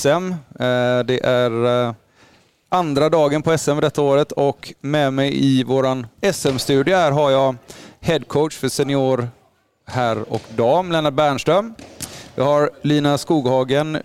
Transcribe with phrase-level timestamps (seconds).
[0.00, 0.34] SM.
[1.04, 1.94] Det är
[2.68, 7.56] andra dagen på SM detta året och med mig i våran SM-studio här har jag
[8.00, 9.28] headcoach för senior
[9.86, 11.74] herr och dam, Lennart Bernström.
[12.34, 13.98] Vi har Lina Skoghagen,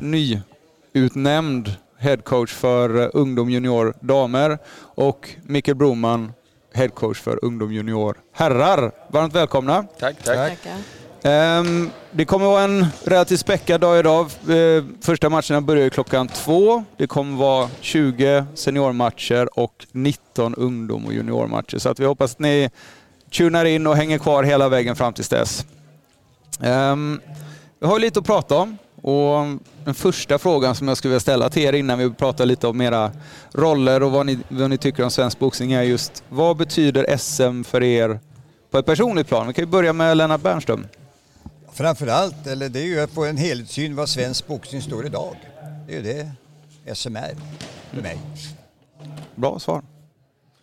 [0.94, 6.34] nyutnämnd headcoach för ungdom junior damer och Mikael Broman,
[6.74, 8.92] headcoach för ungdom junior herrar.
[9.08, 9.86] Varmt välkomna.
[10.00, 10.36] Tack, tack.
[10.36, 10.78] Tackar.
[11.26, 14.26] Ehm, det kommer vara en relativt späckad dag idag.
[14.26, 16.84] Eh, första matcherna börjar klockan två.
[16.98, 21.78] Det kommer vara 20 seniormatcher och 19 ungdom och juniormatcher.
[21.78, 22.70] Så att vi hoppas att ni
[23.32, 25.66] tunar in och hänger kvar hela vägen fram till dess.
[26.62, 27.20] Ehm,
[27.80, 29.46] Vi har lite att prata om och
[29.86, 32.82] den första frågan som jag skulle vilja ställa till er innan vi pratar lite om
[32.82, 33.12] era
[33.54, 37.64] roller och vad ni, vad ni tycker om svensk boxning är just vad betyder SM
[37.64, 38.20] för er
[38.72, 39.48] på ett personligt plan?
[39.48, 40.86] Vi kan ju börja med Lennart Bernström.
[41.76, 45.36] Framförallt, eller det är ju att få en helhetssyn vad svensk boxning står idag.
[45.88, 47.36] Det är ju det SM är
[47.94, 48.18] för mig.
[49.36, 49.82] Bra svar.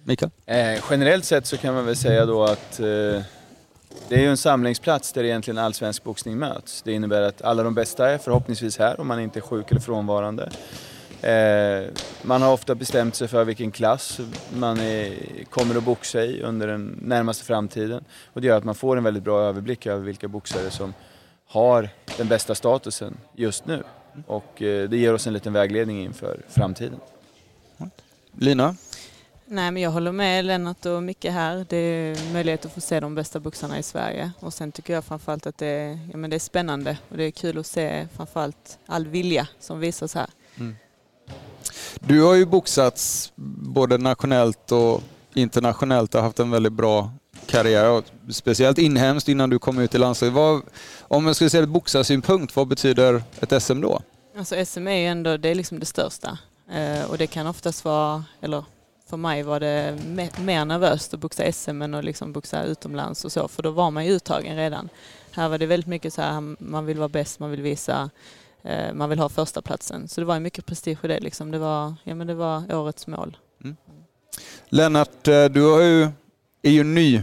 [0.04, 0.30] Mikael?
[0.46, 2.86] Eh, generellt sett så kan man väl säga då att eh,
[4.08, 6.82] det är ju en samlingsplats där egentligen all svensk boxning möts.
[6.82, 9.80] Det innebär att alla de bästa är förhoppningsvis här om man inte är sjuk eller
[9.80, 10.50] frånvarande.
[11.22, 11.88] Eh,
[12.22, 14.20] man har ofta bestämt sig för vilken klass
[14.56, 15.14] man är,
[15.50, 18.04] kommer att boxa i under den närmaste framtiden.
[18.32, 20.94] Och det gör att man får en väldigt bra överblick över vilka boxare som
[21.46, 23.82] har den bästa statusen just nu.
[24.26, 27.00] Och eh, det ger oss en liten vägledning inför framtiden.
[28.38, 28.76] Lina?
[29.46, 31.66] Nej, men jag håller med Lennart och Micke här.
[31.68, 34.32] Det är möjlighet att få se de bästa boxarna i Sverige.
[34.40, 37.24] Och sen tycker jag framförallt att det är, ja, men det är spännande och det
[37.24, 40.30] är kul att se framförallt all vilja som visas här.
[42.06, 45.02] Du har ju boxats både nationellt och
[45.34, 47.10] internationellt och haft en väldigt bra
[47.46, 48.02] karriär.
[48.30, 50.64] Speciellt inhemskt innan du kom ut i landslaget.
[51.00, 54.00] Om jag skulle säga ett boxarsynpunkt, vad betyder ett SM då?
[54.38, 56.38] Alltså SM är ju ändå, det är liksom det största.
[56.72, 58.64] Eh, och det kan oftast vara, eller
[59.10, 63.24] för mig var det me- mer nervöst att boxa SM än att liksom boxa utomlands
[63.24, 64.88] och så, för då var man ju uttagen redan.
[65.30, 68.10] Här var det väldigt mycket så här, man vill vara bäst, man vill visa,
[68.94, 70.08] man vill ha första platsen.
[70.08, 71.50] Så det var ju mycket prestige i det liksom.
[71.50, 73.36] Det var, ja men det var årets mål.
[74.68, 76.02] Lennart, eh, du har ju,
[76.62, 77.22] är ju ny,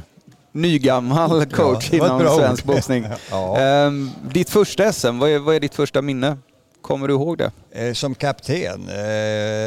[0.51, 2.75] nygammal coach ett inom svensk ord.
[2.75, 3.05] boxning.
[3.31, 3.57] Ja.
[3.59, 6.38] Ehm, ditt första SM, vad är, vad är ditt första minne?
[6.81, 7.51] Kommer du ihåg det?
[7.71, 8.89] Eh, Som kapten?
[8.89, 8.97] Eh,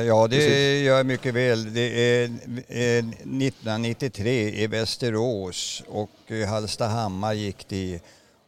[0.06, 0.84] Ja, det Precis.
[0.86, 1.74] gör jag mycket väl.
[1.74, 2.24] Det är
[2.68, 8.00] eh, 1993 i Västerås och eh, Hallstahammar gick det.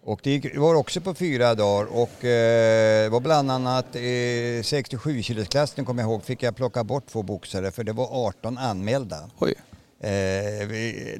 [0.06, 5.84] Och det var också på fyra dagar och eh, var bland annat i 67 kilosklassen
[5.84, 9.30] kommer jag ihåg fick jag plocka bort två boxare för det var 18 anmälda.
[9.38, 9.54] Oj.
[10.00, 10.10] Eh,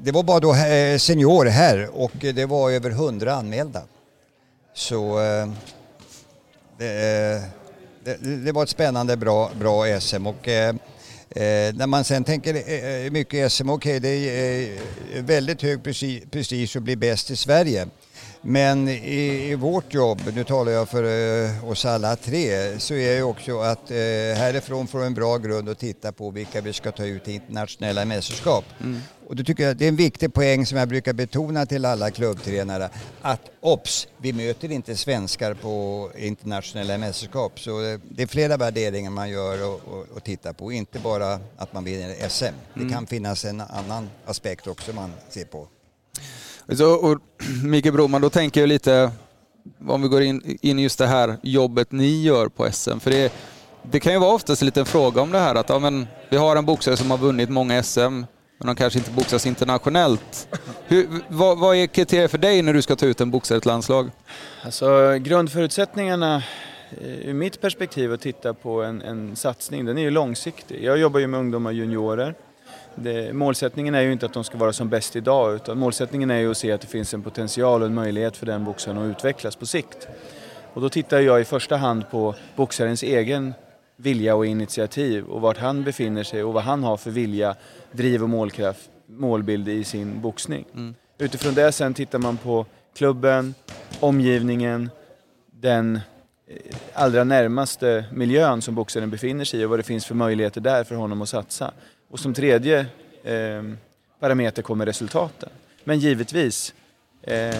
[0.01, 3.81] Det var bara då eh, senior här och det var över 100 anmälda.
[4.73, 5.49] Så eh,
[6.77, 7.41] det,
[8.03, 10.69] det, det var ett spännande bra, bra SM och eh,
[11.29, 12.55] eh, när man sen tänker
[13.05, 14.73] eh, mycket SM, okej det är
[15.13, 17.87] eh, väldigt hög presti- prestige att bli bäst i Sverige.
[18.47, 23.15] Men i, i vårt jobb, nu talar jag för eh, oss alla tre, så är
[23.15, 23.97] det också att eh,
[24.37, 28.05] härifrån få en bra grund att titta på vilka vi ska ta ut i internationella
[28.05, 28.65] mästerskap.
[29.27, 32.11] Och då tycker jag det är en viktig poäng som jag brukar betona till alla
[32.11, 32.89] klubbtränare
[33.21, 37.59] att obs, vi möter inte svenskar på internationella mästerskap.
[37.59, 41.39] Så eh, det är flera värderingar man gör och, och, och tittar på, inte bara
[41.57, 42.55] att man vinner SM.
[42.73, 45.67] Det kan finnas en annan aspekt också man ser på.
[46.73, 47.17] Så, och
[47.63, 49.11] Mikael Broman, då tänker jag lite,
[49.87, 52.99] om vi går in, in i just det här jobbet ni gör på SM.
[52.99, 53.33] För det,
[53.91, 56.37] det kan ju vara oftast en liten fråga om det här att ja, men, vi
[56.37, 58.25] har en boxare som har vunnit många SM, men
[58.57, 60.47] de kanske inte boxas internationellt.
[60.87, 63.69] Hur, vad, vad är kriteriet för dig när du ska ta ut en boxare till
[63.69, 64.11] landslag?
[64.63, 66.35] Alltså grundförutsättningarna
[67.01, 70.83] eh, ur mitt perspektiv att titta på en, en satsning, den är ju långsiktig.
[70.83, 72.35] Jag jobbar ju med ungdomar och juniorer.
[72.95, 76.39] Det, målsättningen är ju inte att de ska vara som bäst idag utan målsättningen är
[76.39, 79.09] ju att se att det finns en potential och en möjlighet för den boxaren att
[79.09, 80.07] utvecklas på sikt.
[80.73, 83.53] Och då tittar jag i första hand på boxarens egen
[83.95, 87.55] vilja och initiativ och vart han befinner sig och vad han har för vilja,
[87.91, 90.65] driv och målkraft, målbild i sin boxning.
[91.17, 93.53] Utifrån det sen tittar man på klubben,
[93.99, 94.89] omgivningen,
[95.51, 95.95] den
[96.47, 100.61] eh, allra närmaste miljön som boxaren befinner sig i och vad det finns för möjligheter
[100.61, 101.71] där för honom att satsa.
[102.09, 102.79] Och som tredje
[103.23, 103.63] eh,
[104.19, 105.49] parameter kommer resultaten.
[105.83, 106.73] Men givetvis,
[107.21, 107.55] eh,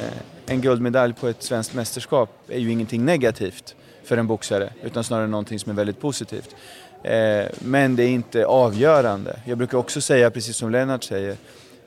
[0.46, 5.28] en guldmedalj på ett svenskt mästerskap är ju ingenting negativt för en boxare utan snarare
[5.28, 6.56] någonting som är väldigt positivt.
[7.04, 9.40] Eh, men det är inte avgörande.
[9.46, 11.38] Jag brukar också säga, precis som Lennart säger,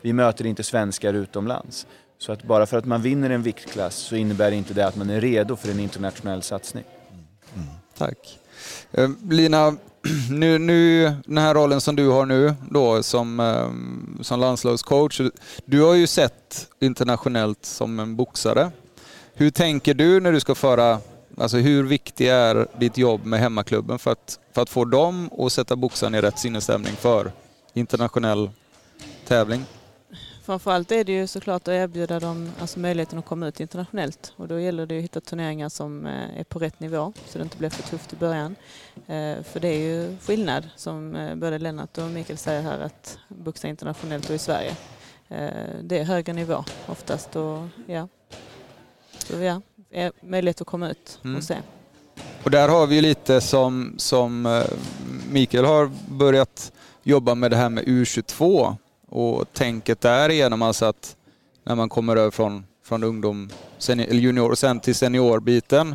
[0.00, 1.86] vi möter inte svenskar utomlands.
[2.18, 5.10] Så att bara för att man vinner en viktklass så innebär inte det att man
[5.10, 6.84] är redo för en internationell satsning.
[7.12, 7.24] Mm.
[7.54, 7.74] Mm.
[7.98, 8.38] Tack.
[8.92, 9.76] Eh, Lina,
[10.30, 15.20] nu, nu, den här rollen som du har nu då som, ehm, som landslagscoach.
[15.64, 18.70] Du har ju sett internationellt som en boxare.
[19.34, 20.98] Hur tänker du när du ska föra,
[21.38, 25.52] alltså hur viktig är ditt jobb med hemmaklubben för att, för att få dem att
[25.52, 27.32] sätta boxaren i rätt sinnesstämning för
[27.74, 28.50] internationell
[29.26, 29.64] tävling?
[30.48, 34.48] Framförallt är det ju såklart att erbjuda dem alltså möjligheten att komma ut internationellt och
[34.48, 37.56] då gäller det att hitta turneringar som eh, är på rätt nivå så det inte
[37.56, 38.56] blir för tufft i början.
[38.94, 43.18] Eh, för det är ju skillnad som eh, både Lennart och Mikael säger här att
[43.28, 44.76] boxa internationellt och i Sverige.
[45.82, 48.08] Det är högre nivå oftast och ja,
[49.18, 49.60] så ja,
[50.20, 51.42] möjlighet att komma ut och mm.
[51.42, 51.56] se.
[52.44, 54.62] Och där har vi ju lite som, som
[55.30, 56.72] Mikael har börjat
[57.02, 58.76] jobba med det här med U22
[59.08, 61.16] och tänket där genom alltså att
[61.64, 65.94] när man kommer över från, från ungdom, senior, junior och sen till seniorbiten,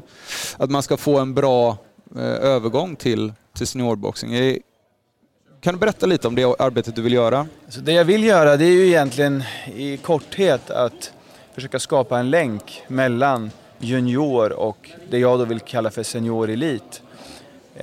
[0.57, 1.77] att man ska få en bra
[2.15, 4.59] eh, övergång till, till seniorboxning.
[5.61, 7.47] Kan du berätta lite om det arbetet du vill göra?
[7.65, 9.43] Alltså det jag vill göra det är ju egentligen
[9.75, 11.13] i korthet att
[11.53, 17.01] försöka skapa en länk mellan junior och det jag då vill kalla för seniorelit.
[17.75, 17.81] Eh,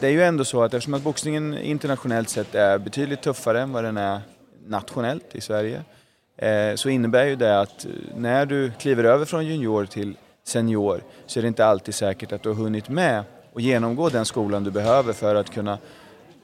[0.00, 3.72] det är ju ändå så att eftersom att boxningen internationellt sett är betydligt tuffare än
[3.72, 4.20] vad den är
[4.66, 5.82] nationellt i Sverige
[6.36, 11.02] eh, så innebär ju det att eh, när du kliver över från junior till senior
[11.26, 14.64] så är det inte alltid säkert att du har hunnit med och genomgå den skolan
[14.64, 15.78] du behöver för att kunna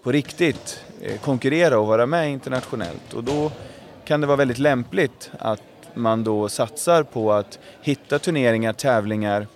[0.02, 3.14] på riktigt eh, konkurrera och vara med internationellt.
[3.14, 3.52] Och då
[4.04, 5.62] kan det vara väldigt lämpligt att
[5.94, 9.46] man då satsar på att hitta turneringar, tävlingar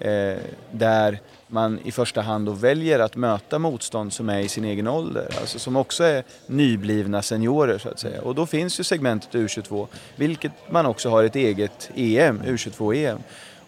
[0.00, 0.36] eh,
[0.70, 4.88] där man i första hand då väljer att möta motstånd som är i sin egen
[4.88, 8.22] ålder, alltså som också är nyblivna seniorer så att säga.
[8.22, 9.86] Och då finns ju segmentet U22,
[10.16, 13.18] vilket man också har ett eget EM, U22-EM.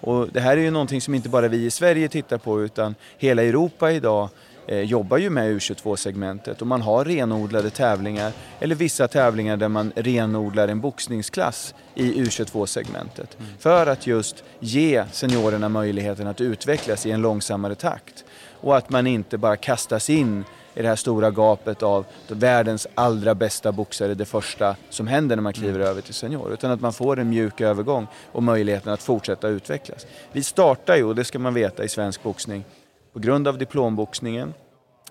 [0.00, 2.94] Och det här är ju någonting som inte bara vi i Sverige tittar på utan
[3.19, 4.28] hela Europa idag
[4.67, 10.69] jobbar ju med U22-segmentet och man har renodlade tävlingar eller vissa tävlingar där man renodlar
[10.69, 13.50] en boxningsklass i U22-segmentet mm.
[13.59, 18.25] för att just ge seniorerna möjligheten att utvecklas i en långsammare takt
[18.61, 20.44] och att man inte bara kastas in
[20.75, 25.43] i det här stora gapet av världens allra bästa boxare, det första som händer när
[25.43, 25.88] man kliver mm.
[25.88, 26.53] över till senior.
[26.53, 30.06] Utan att man får en mjuk övergång och möjligheten att fortsätta utvecklas.
[30.32, 32.64] Vi startar ju, och det ska man veta i svensk boxning,
[33.12, 34.55] på grund av diplomboxningen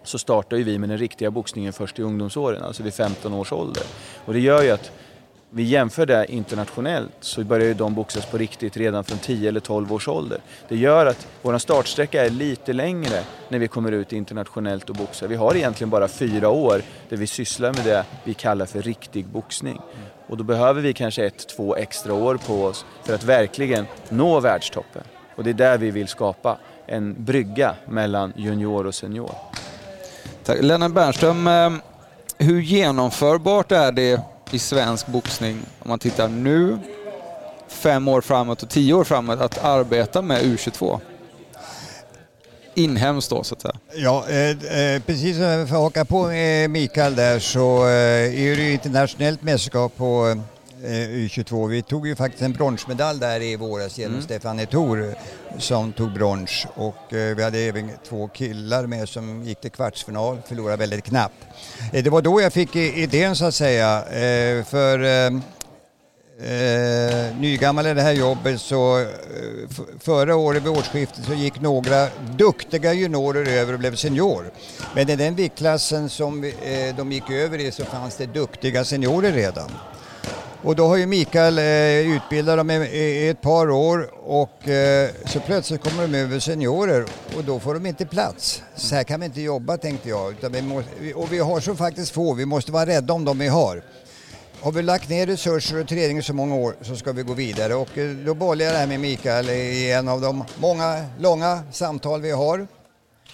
[0.03, 3.53] så startar ju vi med den riktiga boxningen först i ungdomsåren, alltså vid 15 års
[3.53, 3.83] ålder.
[4.25, 4.92] Och det gör ju att
[5.53, 9.59] vi jämför det internationellt så börjar ju de boxas på riktigt redan från 10 eller
[9.59, 10.39] 12 års ålder.
[10.69, 15.27] Det gör att vår startsträcka är lite längre när vi kommer ut internationellt och boxar.
[15.27, 19.25] Vi har egentligen bara fyra år där vi sysslar med det vi kallar för riktig
[19.25, 19.81] boxning.
[20.27, 24.39] Och då behöver vi kanske ett, två extra år på oss för att verkligen nå
[24.39, 25.03] världstoppen.
[25.36, 26.57] Och det är där vi vill skapa
[26.88, 29.36] en brygga mellan junior och senior.
[30.44, 30.57] Tack.
[30.62, 31.72] Lennart Bernström, eh,
[32.38, 36.78] hur genomförbart är det i svensk boxning, om man tittar nu,
[37.68, 41.00] fem år framåt och tio år framåt, att arbeta med U22?
[42.74, 43.75] Inhemskt då så att säga.
[43.95, 48.56] Ja, eh, eh precis som för att haka på eh, Mikael där så eh, är
[48.56, 50.38] det ju internationellt mästerskap på Eh,
[50.88, 51.68] U22.
[51.68, 54.25] Vi tog ju faktiskt en bronsmedalj där i våras genom mm.
[54.25, 55.16] Stefan Etor
[55.57, 60.38] som tog brons och eh, vi hade även två killar med som gick till kvartsfinal,
[60.48, 61.45] förlorade väldigt knappt.
[61.94, 64.03] Eh, det var då jag fick idén så att säga,
[64.63, 65.00] för
[66.44, 69.05] Eh, nygammal i det här jobbet så
[70.00, 74.51] förra året vid årsskiftet så gick några duktiga juniorer över och blev senior.
[74.96, 79.32] Men i den viktklassen som eh, de gick över i så fanns det duktiga seniorer
[79.32, 79.72] redan.
[80.63, 85.10] Och då har ju Mikael eh, utbildat dem i, i, ett par år och eh,
[85.25, 87.06] så plötsligt kommer de över seniorer
[87.38, 88.63] och då får de inte plats.
[88.75, 90.32] Så här kan vi inte jobba tänkte jag.
[90.32, 93.39] Utan vi måste, och vi har så faktiskt få, vi måste vara rädda om de
[93.39, 93.84] vi har.
[94.62, 97.34] Har vi lagt ner resurser och träning i så många år så ska vi gå
[97.34, 101.06] vidare och eh, då bollar jag det här med Mikael i en av de många
[101.20, 102.68] långa samtal vi har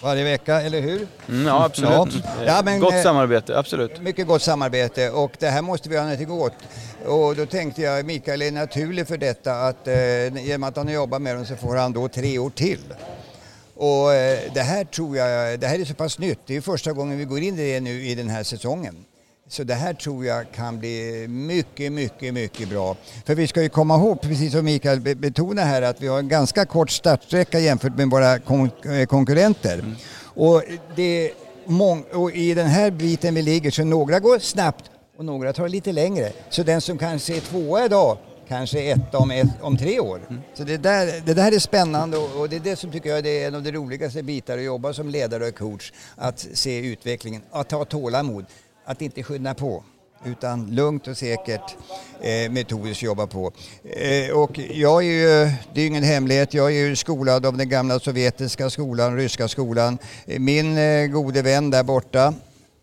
[0.02, 1.06] varje vecka, eller hur?
[1.28, 1.90] Mm, ja, absolut.
[2.24, 2.44] Ja.
[2.46, 4.00] Ja, men, gott eh, samarbete, absolut.
[4.00, 6.52] Mycket gott samarbete och det här måste vi göra någonting åt.
[7.06, 10.94] Och då tänkte jag, Mikael är naturlig för detta att eh, genom att han har
[10.94, 12.94] jobbat med dem så får han då tre år till.
[13.74, 16.38] Och eh, det här tror jag, det här är så pass nytt.
[16.46, 19.04] Det är första gången vi går in i det nu i den här säsongen.
[19.48, 22.96] Så det här tror jag kan bli mycket, mycket, mycket bra.
[23.26, 26.28] För vi ska ju komma ihåg, precis som Mikael betonar här, att vi har en
[26.28, 29.78] ganska kort startsträcka jämfört med våra eh, konkurrenter.
[29.78, 29.94] Mm.
[30.24, 30.62] Och,
[30.96, 31.32] det
[32.12, 35.92] och i den här biten vi ligger så några går snabbt och några tar lite
[35.92, 36.32] längre.
[36.50, 40.20] Så den som kanske är tvåa idag kanske ett om, ett, om tre år.
[40.30, 40.42] Mm.
[40.54, 43.26] Så det där, det där är spännande och, och det är det som tycker jag
[43.26, 45.92] är en av de roligaste bitarna att jobba som ledare och coach.
[46.16, 48.44] Att se utvecklingen, att ha tålamod,
[48.88, 49.84] att inte skynda på
[50.24, 51.76] utan lugnt och säkert
[52.20, 53.52] eh, metodiskt jobba på.
[53.84, 57.68] Eh, och jag är ju, det är ingen hemlighet, jag är ju skolad av den
[57.68, 59.98] gamla sovjetiska skolan, ryska skolan.
[60.26, 62.34] Eh, min eh, gode vän där borta,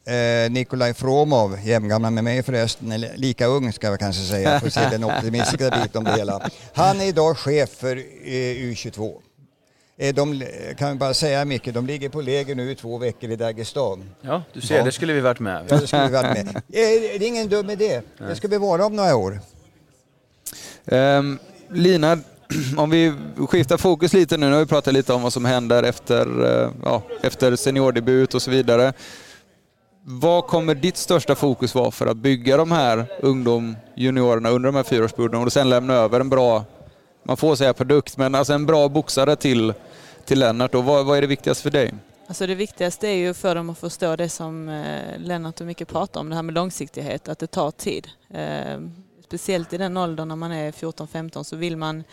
[0.06, 4.68] eh, Nikolaj Fromov, jämngammal med mig förresten, eller lika ung ska jag kanske säga, för
[4.68, 6.50] att se den optimistiska biten om det hela.
[6.74, 9.22] Han är idag chef för eh, U22.
[9.98, 10.44] Eh, De
[10.78, 14.04] kan vi bara säga Micke, de ligger på läger nu i två veckor i Dagestan.
[14.22, 14.84] Ja, du ser, Ja.
[14.84, 15.66] det skulle vi varit med.
[15.70, 16.48] Ja, det skulle vi varit med.
[16.56, 18.02] Eh, Det är ingen dum idé.
[18.18, 19.40] Det ska vi vara om några år.
[20.86, 21.40] Ehm,
[21.72, 22.18] Lina,
[22.78, 23.14] om vi
[23.50, 26.72] skiftar fokus lite nu, nu har vi pratat lite om vad som händer efter, eh,
[26.84, 28.94] ja, efter seniordebut och så vidare.
[30.08, 34.76] Vad kommer ditt största fokus vara för att bygga de här ungdom, juniorerna under de
[34.76, 36.64] här fyraårsperioderna och sen lämna över en bra,
[37.28, 39.74] man får säga produkt, men alltså en bra boxare till,
[40.26, 40.76] till Lennart?
[40.76, 41.94] Och vad, vad är det viktigaste för dig?
[42.28, 45.88] Alltså det viktigaste är ju för dem att förstå det som eh, Lennart och mycket
[45.88, 48.08] pratar om, det här med långsiktighet, att det tar tid.
[48.30, 48.80] Eh,
[49.24, 52.04] speciellt i den åldern när man är 14-15 så vill man,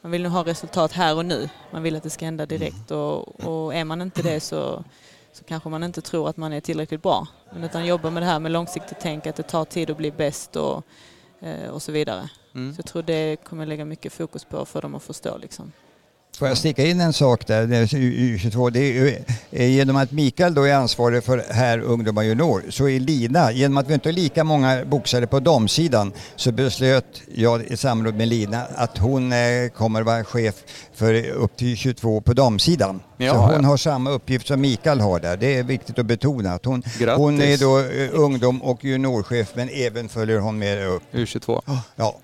[0.00, 1.48] man vill ha resultat här och nu.
[1.70, 4.84] Man vill att det ska hända direkt och, och är man inte det så,
[5.32, 7.26] så kanske man inte tror att man är tillräckligt bra.
[7.52, 10.10] Men utan jobba med det här med långsiktigt tänk, att det tar tid att bli
[10.10, 10.82] bäst och,
[11.40, 12.28] eh, och så vidare.
[12.58, 12.74] Mm.
[12.74, 15.38] Så jag tror det kommer jag lägga mycket fokus på för dem att förstå.
[15.38, 15.72] Liksom.
[16.38, 20.12] Får jag sticka in en sak där, det är U22, det är eh, genom att
[20.12, 24.08] Mikael då är ansvarig för här ungdomar junior så är Lina, genom att vi inte
[24.08, 29.32] har lika många boxare på damsidan så beslöt jag i samråd med Lina att hon
[29.32, 30.54] eh, kommer vara chef
[30.94, 33.00] för upp till 22 på damsidan.
[33.16, 33.68] Ja, så hon ja.
[33.68, 36.52] har samma uppgift som Mikael har där, det är viktigt att betona.
[36.52, 36.82] Att hon,
[37.16, 41.02] hon är då eh, ungdom och juniorchef men även följer hon med upp.
[41.12, 41.62] U22.
[41.96, 42.18] Ja,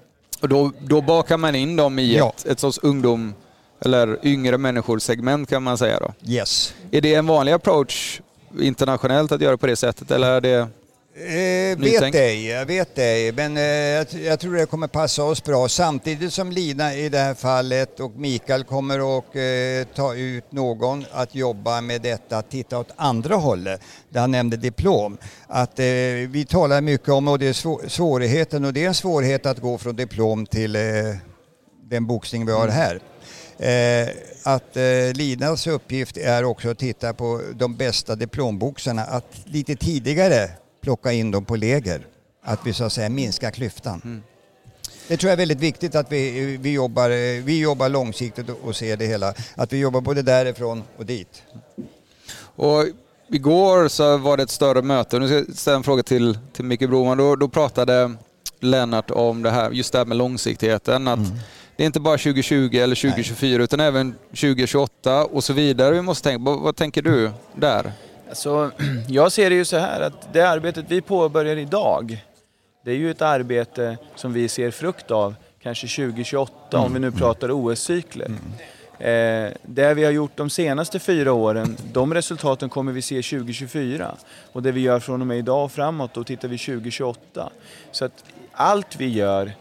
[0.45, 2.33] Och då, då bakar man in dem i Ja.
[2.37, 3.35] ett, ett sorts ungdom,
[3.81, 6.15] eller yngre människor-segment kan man säga då.
[6.33, 6.75] yes.
[6.91, 8.21] Är det en vanlig approach
[8.61, 10.69] internationellt att göra på det sättet eller är det...
[11.17, 15.45] Eh, vet ej, jag vet ej, men eh, jag, jag tror det kommer passa oss
[15.45, 15.69] bra.
[15.69, 21.05] Samtidigt som Lina i det här fallet och Mikael kommer att eh, ta ut någon
[21.13, 23.81] att jobba med detta, att titta åt andra hållet.
[24.09, 25.19] Där han nämnde diplom.
[25.47, 25.85] Att eh,
[26.29, 29.59] vi talar mycket om och det är svå- svårigheten och det är en svårighet att
[29.59, 30.83] gå från diplom till eh,
[31.91, 33.01] den boxning vi har här.
[33.59, 34.09] Eh,
[34.43, 34.83] att eh,
[35.15, 40.51] Linas uppgift är också att titta på de bästa diplomboxarna, att lite tidigare
[40.85, 42.07] plocka in dem på läger.
[42.43, 44.23] Att vi så att säga minskar klyftan.
[45.09, 48.97] Det tror jag är väldigt viktigt att vi, vi, jobbar, vi jobbar långsiktigt och- ser
[48.97, 49.35] det hela.
[49.57, 51.43] Att vi jobbar både därifrån och dit.
[52.57, 52.85] Och
[53.29, 55.19] igår så var det ett större möte.
[55.19, 57.19] Nu ska jag ställa en fråga till, till Micke Broman.
[57.19, 58.15] Då, då pratade
[58.61, 61.09] Lennart om det här, just det här med långsiktigheten.
[61.09, 61.19] Att
[61.77, 65.95] Det är inte bara 2020 eller 2024 utan även 2028 och så vidare.
[65.95, 67.93] Vi måste tänka, vad, vad tänker du där?
[68.29, 68.71] Alltså,
[69.09, 72.25] jag ser det ju så här att det arbetet vi påbörjar idag,
[72.85, 77.13] det är ju ett arbete som vi ser frukt av kanske 2028 om vi nu
[77.13, 78.31] pratar OS-cykler.
[78.99, 84.15] Eh, det vi har gjort de senaste fyra åren, de resultaten kommer vi se 2024.
[84.53, 87.51] Och det vi gör från och med idag och framåt, då tittar vi 2028.
[87.91, 89.53] Så att allt vi gör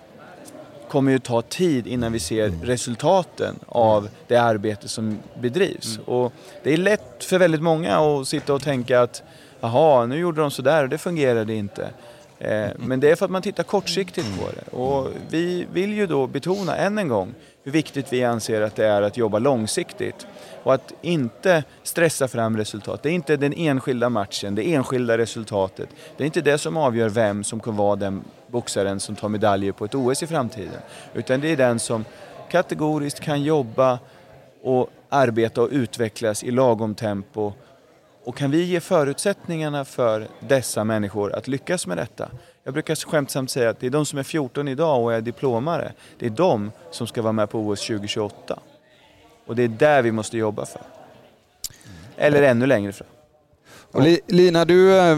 [0.93, 5.99] kommer ju ta tid innan vi ser resultaten av det arbete som bedrivs.
[6.05, 6.33] Och
[6.63, 9.23] det är lätt för väldigt många att sitta och tänka att
[9.59, 11.89] jaha, nu gjorde de sådär och det fungerade inte.
[12.39, 14.77] Eh, Men det är för att man tittar kortsiktigt på det.
[14.77, 17.33] Och vi vill ju då betona än en gång
[17.63, 20.27] hur viktigt vi anser att det är att jobba långsiktigt.
[20.63, 23.03] Och att inte stressa fram resultat.
[23.03, 25.89] Det är inte den enskilda matchen, det enskilda resultatet.
[26.17, 28.23] Det är inte det som avgör vem som kommer vara den
[28.53, 30.81] boxaren som tar medaljer på ett OS i framtiden.
[31.13, 32.05] Utan det är den som
[32.51, 33.99] kategoriskt kan jobba
[34.61, 37.53] och arbeta och utvecklas i lagom tempo.
[38.23, 42.29] Och kan vi ge förutsättningarna för dessa människor att lyckas med detta?
[42.63, 45.93] Jag brukar skämtsamt säga att det är de som är 14 idag och är diplomare,
[46.19, 48.59] det är de som ska vara med på OS 2028.
[49.45, 50.81] Och det är där vi måste jobba för.
[52.17, 53.07] Eller ännu längre fram.
[53.91, 55.17] Och Lina, du eh,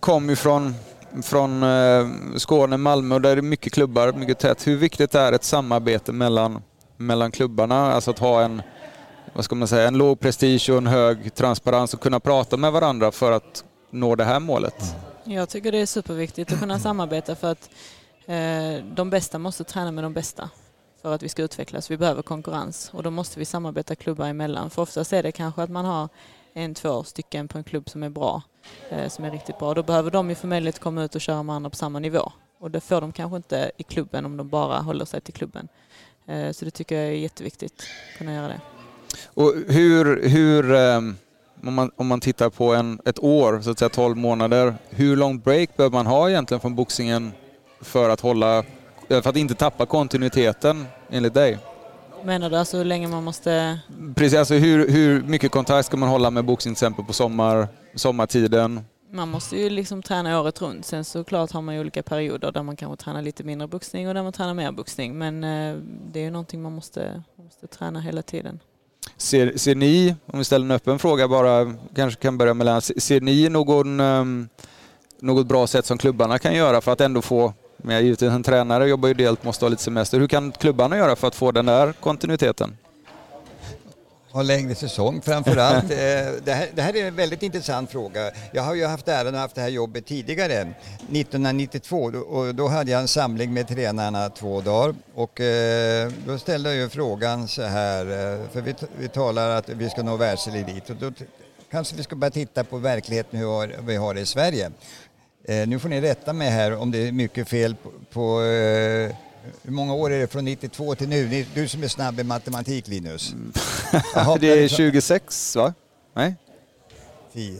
[0.00, 0.74] kom ju från,
[1.22, 2.06] från eh,
[2.36, 4.66] Skåne, Malmö där är det mycket klubbar, mycket tätt.
[4.66, 6.62] Hur viktigt är ett samarbete mellan,
[6.96, 7.92] mellan klubbarna?
[7.92, 8.62] Alltså att ha en,
[9.32, 12.72] vad ska man säga, en låg prestige och en hög transparens och kunna prata med
[12.72, 14.94] varandra för att nå det här målet.
[15.24, 15.36] Mm.
[15.36, 17.70] Jag tycker det är superviktigt att kunna samarbeta för att
[18.26, 20.50] eh, de bästa måste träna med de bästa
[21.02, 21.90] för att vi ska utvecklas.
[21.90, 24.70] Vi behöver konkurrens och då måste vi samarbeta klubbar emellan.
[24.70, 26.08] För oftast är det kanske att man har
[26.54, 28.42] en, två stycken på en klubb som är bra,
[28.90, 29.74] Eh, som är riktigt bra.
[29.74, 31.98] Då behöver de ju få möjlighet att komma ut och köra med andra på samma
[31.98, 32.32] nivå.
[32.58, 35.68] Och det får de kanske inte i klubben om de bara håller sig till klubben.
[36.26, 38.60] Eh, så det tycker jag är jätteviktigt, att kunna göra det.
[39.34, 40.96] Och hur, hur eh,
[41.66, 45.16] om, man, om man tittar på en, ett år, så att säga 12 månader, hur
[45.16, 47.32] lång break behöver man ha egentligen från boxningen
[47.80, 48.64] för att, hålla,
[49.08, 51.58] för att inte tappa kontinuiteten enligt dig?
[52.26, 53.78] Menar du alltså hur länge man måste...
[54.14, 57.68] Precis, alltså hur, hur mycket kontakt ska man hålla med boxning till exempel på sommar,
[57.94, 58.80] sommartiden?
[59.10, 60.86] Man måste ju liksom träna året runt.
[60.86, 64.14] Sen såklart har man ju olika perioder där man kanske tränar lite mindre boxning och
[64.14, 65.18] där man tränar mer boxning.
[65.18, 65.76] Men eh,
[66.12, 68.60] det är ju någonting man måste, måste träna hela tiden.
[69.16, 72.84] Ser, ser ni, om vi ställer en öppen fråga bara, kanske kan börja med Lennart,
[72.84, 74.48] ser ni någon, um,
[75.20, 77.54] något bra sätt som klubbarna kan göra för att ändå få,
[77.86, 80.20] men givetvis en tränare jobbar ju delt, måste ha lite semester.
[80.20, 82.76] Hur kan klubbarna göra för att få den där kontinuiteten?
[84.30, 85.90] Ha längre säsong framför allt.
[85.90, 88.30] Eh, det, här, det här är en väldigt intressant fråga.
[88.52, 91.96] Jag har ju haft äran att haft det här jobbet tidigare, 1992,
[92.28, 96.78] och då hade jag en samling med tränarna två dagar och eh, då ställde jag
[96.78, 100.96] ju frågan så här, eh, för vi, vi talar att vi ska nå världselit och
[100.96, 101.12] då
[101.70, 104.70] kanske vi ska börja titta på verkligheten hur vi har det i Sverige.
[105.48, 108.40] Nu får ni rätta mig här om det är mycket fel på, på
[109.62, 111.46] hur många år är det från 92 till nu?
[111.54, 113.34] Du som är snabb i matematik Linus.
[114.14, 115.74] Jaha, det är 26 va?
[116.14, 116.34] Nej?
[117.32, 117.58] 10.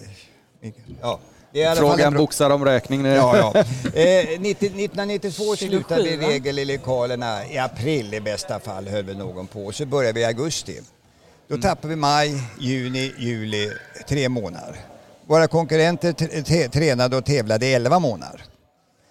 [1.01, 1.21] Ja.
[1.77, 3.09] Frågan boxar om räkning nu.
[3.09, 3.65] Ja, ja.
[4.01, 9.15] Eh, 90, 1992 slutade vi regel i lokalerna i april i bästa fall höll vi
[9.15, 9.73] någon på.
[9.73, 10.81] Så började vi i augusti.
[11.49, 11.63] Då mm.
[11.63, 13.71] tappade vi maj, juni, juli,
[14.09, 14.77] tre månader.
[15.27, 18.45] Våra konkurrenter tränade och tävlade i 11 månader.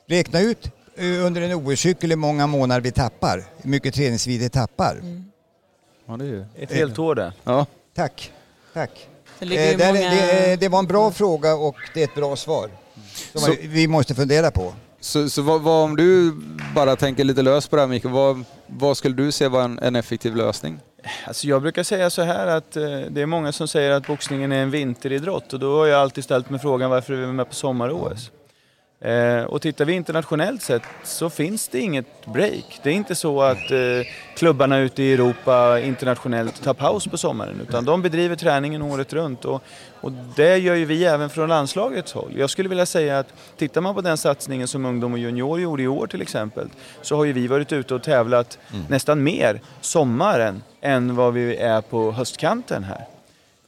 [0.08, 4.50] Räkna ut Eh, under en OS-cykel hur många månader vi tappar, hur mycket träningstid vi
[4.50, 4.96] tappar.
[5.02, 5.26] Mm.
[6.08, 6.46] Ja, det är ju...
[6.58, 7.34] Ett helt år det.
[7.44, 7.66] Ja.
[7.96, 8.32] Tack.
[8.74, 9.08] Tack.
[9.40, 10.10] Det, eh, det, många...
[10.10, 12.70] det, det, var en bra fråga och det är ett bra svar.
[13.32, 14.74] Som så, vi måste fundera på.
[15.00, 16.42] Så, så vad, vad, om du
[16.76, 19.80] bara tänker lite löst på det här Mikael, vad, vad skulle du se vara en,
[19.80, 20.80] en, effektiv lösning?
[21.28, 24.52] Alltså jag brukar säga så här att eh, det är många som säger att boxningen
[24.52, 27.50] är en vinteridrott och då har jag alltid ställt mig frågan varför är vi med
[27.50, 28.32] på sommar-OS?
[29.00, 32.80] Eh, och tittar vi internationellt sett så finns det inget break.
[32.84, 33.78] Det är inte så att eh,
[34.36, 39.46] klubbarna ute i Europa internationellt tar paus på sommaren utan de bedriver träningen året runt
[39.46, 39.64] och,
[40.02, 42.34] och det gör ju vi även från landslagets håll.
[42.38, 45.84] Jag skulle vilja säga att tittar man på den satsningen som ungdom och junior gjorde
[45.84, 46.70] i år till exempel
[47.02, 48.86] så har ju vi varit ute och tävlat mm.
[48.90, 53.15] nästan mer sommaren än vad vi är på höstkanten här.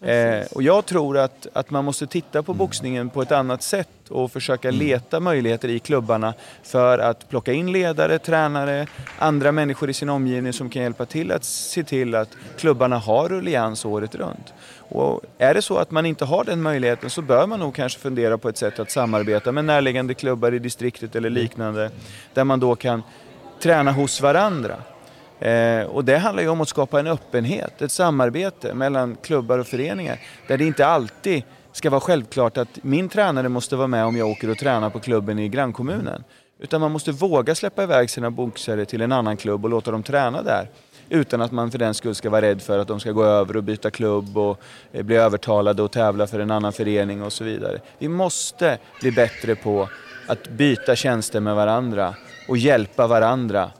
[0.01, 3.89] Eh, och jag tror att, att man måste titta på boxningen på ett annat sätt
[4.09, 4.79] och försöka mm.
[4.79, 6.33] leta möjligheter i klubbarna
[6.63, 8.87] för att plocka in ledare, tränare,
[9.19, 13.29] andra människor i sin omgivning som kan hjälpa till att se till att klubbarna har
[13.29, 14.53] rullians året runt.
[14.89, 17.99] Och är det så att man inte har den möjligheten så bör man nog kanske
[17.99, 21.91] fundera på ett sätt att samarbeta med närliggande klubbar i distriktet eller liknande
[22.33, 23.03] där man då kan
[23.59, 24.75] träna hos varandra.
[25.39, 29.67] Eh, och det handlar ju om att skapa en öppenhet, ett samarbete mellan klubbar och
[29.67, 34.17] föreningar där det inte alltid ska vara självklart att min tränare måste vara med om
[34.17, 36.23] jag åker och tränar på klubben i grannkommunen.
[36.59, 40.03] Utan man måste våga släppa iväg sina boxare till en annan klubb och låta dem
[40.03, 40.69] träna där.
[41.09, 43.57] Utan att man för den skull ska vara rädd för att de ska gå över
[43.57, 47.43] och byta klubb och eh, bli övertalade och tävla för en annan förening och så
[47.43, 47.79] vidare.
[47.97, 49.89] Vi måste bli bättre på
[50.27, 52.15] att byta tjänster med varandra
[52.47, 53.71] och hjälpa varandra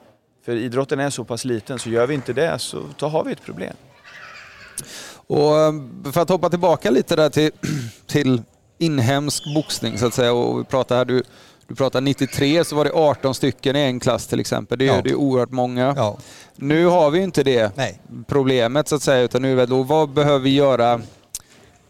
[0.48, 3.32] för idrotten är så pass liten så gör vi inte det så då har vi
[3.32, 3.74] ett problem.
[5.14, 5.74] Och eh,
[6.12, 7.52] för att hoppa tillbaka lite där till,
[8.06, 8.42] till
[8.78, 11.24] inhemsk boxning så att säga och vi pratar här, du,
[11.68, 14.80] du pratar 93 så var det 18 stycken i en klass till exempel.
[14.80, 15.02] Det är, ja.
[15.02, 15.94] det är oerhört många.
[15.98, 16.18] Ja.
[16.56, 18.02] Nu har vi inte det Nej.
[18.28, 21.02] problemet så att säga utan nu är det vad behöver vi göra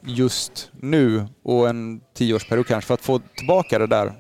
[0.02, 4.14] just nu och en tioårsperiod kanske för att få tillbaka det där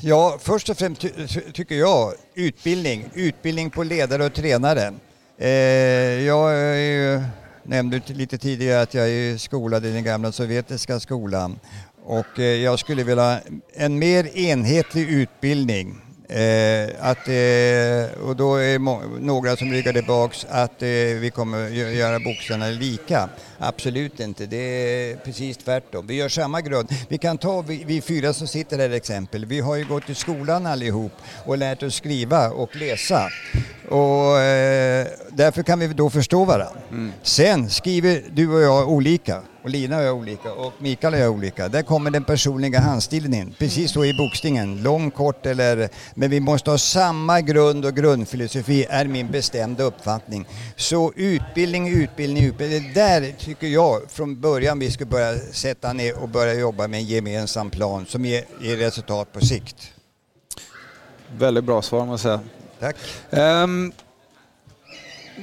[0.00, 1.10] Ja, först och främst ty
[1.52, 3.10] tycker jag utbildning.
[3.14, 4.94] Utbildning på ledare och tränare.
[5.38, 5.48] Eh,
[6.26, 7.24] jag är,
[7.62, 11.58] nämnde lite tidigare att jag är skolad i den gamla sovjetiska skolan
[12.04, 13.38] och eh, jag skulle vilja ha
[13.74, 18.78] en mer enhetlig utbildning Eh, att, eh, och då är
[19.20, 20.88] några som ryggar tillbaks att eh,
[21.20, 23.28] vi kommer göra boxarna lika.
[23.58, 26.06] Absolut inte, det är precis tvärtom.
[26.06, 26.88] Vi gör samma grund.
[27.08, 29.44] Vi kan ta vi, vi fyra som sitter här exempel.
[29.46, 31.12] Vi har ju gått i skolan allihop
[31.46, 33.28] och lärt oss skriva och läsa.
[33.88, 36.80] Och eh, därför kan vi då förstå varandra.
[36.90, 37.12] Mm.
[37.22, 39.42] Sen skriver du och jag olika.
[39.62, 41.68] Och Lina och jag olika och Mikael och jag olika.
[41.68, 43.54] Där kommer den personliga handstilen in.
[43.58, 44.82] Precis så i boxningen.
[44.82, 45.88] Lång, kort eller...
[46.14, 50.46] Men vi måste ha samma grund och grundfilosofi är min bestämda uppfattning.
[50.76, 52.92] Så utbildning, utbildning, utbildning.
[52.94, 57.00] Det där tycker jag från början vi ska börja sätta ner och börja jobba med
[57.00, 59.92] en gemensam plan som ger, ger resultat på sikt.
[61.38, 62.50] Väldigt bra svar måste jag säga.
[62.80, 62.96] Tack.
[63.30, 63.92] Ehm,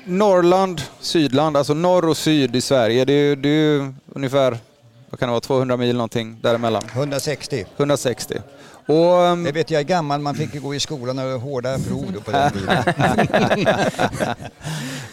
[0.06, 3.06] Norrland, Sydland, alltså norr och syd i Sverige.
[3.06, 4.58] Det är, det är ungefär
[5.10, 6.84] vad kan det vara, 200 mil någonting däremellan.
[6.94, 7.66] 160.
[7.78, 8.36] 160.
[8.88, 11.80] Och, ehm, Det vet jag är gammal, man fick ju gå i skolan och hårda
[11.80, 12.78] prov då på den tiden.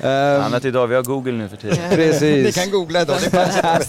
[0.01, 1.79] ehm, Annat idag, vi har Google nu för tiden.
[1.91, 2.55] Ni precis.
[2.55, 3.89] kan googla fanns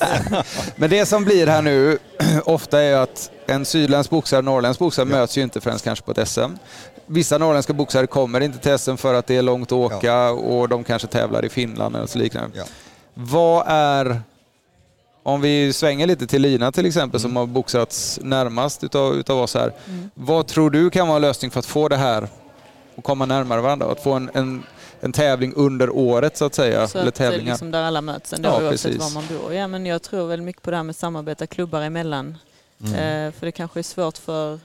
[0.76, 1.98] Men det som blir här nu
[2.46, 6.06] ofta är att en sydländsk boxare och en norrländsk boxare möts ju inte förrän kanske
[6.06, 6.40] på ett SM.
[7.06, 10.70] Vissa norrländska boxare kommer inte till SM för att det är långt att åka och
[10.70, 12.58] de kanske tävlar i Finland eller så liknande.
[12.58, 12.64] Ja.
[13.14, 14.22] Vad är,
[15.24, 17.30] om vi svänger lite till Lina till exempel Mm.
[17.30, 19.74] som har boxats närmast utav, utav oss här.
[19.88, 20.10] Mm.
[20.14, 22.28] Vad tror du kan vara en lösning för att få det här
[22.96, 23.92] att komma närmare varandra?
[23.92, 24.64] Att få en, en,
[25.02, 26.88] en tävling under året så att säga.
[26.88, 27.52] Så eller att det är tävlingar.
[27.54, 29.14] liksom där alla möts ändå Ja, oavsett precis.
[29.16, 29.54] var man bor.
[29.54, 32.38] Ja, men jag tror väl mycket på det här med samarbeta klubbar emellan.
[32.82, 32.94] Mm.
[33.28, 34.60] Eh, för det kanske är svårt för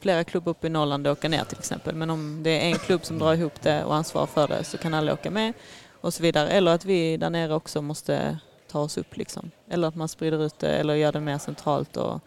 [0.00, 1.94] flera klubbar uppe i Norrland att åka ner till exempel.
[1.94, 4.78] Men om det är en klubb som drar ihop det och ansvarar för det så
[4.78, 5.52] kan alla åka med
[6.00, 6.48] och så vidare.
[6.48, 8.38] Eller att vi där nere också måste
[8.72, 9.50] ta oss upp liksom.
[9.68, 12.20] Eller att man sprider ut det eller gör det mer centralt och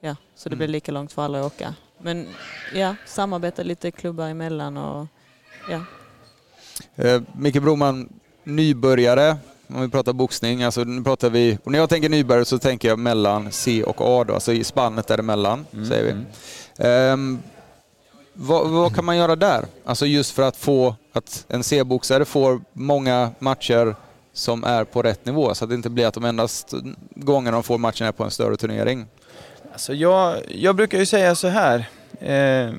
[0.00, 1.74] ja, så det blir lika långt för alla att åka.
[1.98, 2.28] Men
[2.74, 5.06] ja, samarbeta lite klubbar emellan och
[5.70, 5.80] ja,
[6.96, 8.08] Eh, Micke Broman,
[8.44, 12.58] nybörjare, om vi pratar boxning, alltså nu pratar vi, och när jag tänker nybörjare så
[12.58, 16.10] tänker jag mellan C och A då, alltså i spannet däremellan, säger vi.
[16.10, 16.26] Mm.
[16.76, 17.38] Ehm,
[18.32, 19.64] vad, vad kan man göra där?
[19.84, 23.96] Alltså just för att få att en C-boxare får många matcher
[24.38, 26.74] som är på rätt nivå, så att det inte blir att de endast
[27.14, 29.06] gångerna de får matchen är på en större turnering.
[29.72, 31.88] Alltså jag, jag brukar ju säga så här.
[32.20, 32.72] Eh,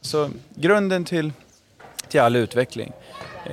[0.00, 1.32] så grunden till,
[2.08, 2.92] till all utveckling.
[3.44, 3.50] Eh,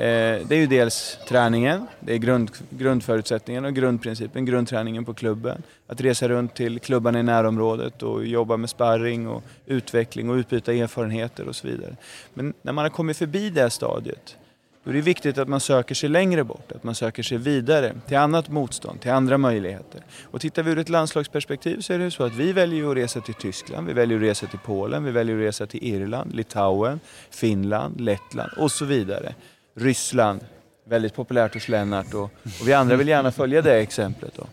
[0.48, 5.64] det är ju dels träningen, det är grund, grundförutsättningen och grundprincipen, grundträningen på klubben.
[5.88, 10.74] Att resa runt till klubbarna i närområdet och jobba med sparring och utveckling och utbyta
[10.74, 11.96] erfarenheter och så vidare.
[12.34, 14.36] Men när man har kommit förbi det här stadiet
[14.84, 17.94] då är det viktigt att man söker sig längre bort, att man söker sig vidare
[18.08, 20.02] till annat motstånd, till andra möjligheter.
[20.24, 23.22] Och tittar vi ur ett landslagsperspektiv så är det så att vi väljer att resa
[23.22, 27.00] till Tyskland, vi väljer att resa till Polen, vi väljer att resa till Irland, Litauen,
[27.30, 29.36] Finland, Lettland och så vidare.
[29.76, 30.40] Ryssland,
[30.86, 34.34] väldigt populärt hos Lennart och, och vi andra vill gärna följa det exemplet.
[34.36, 34.48] Då.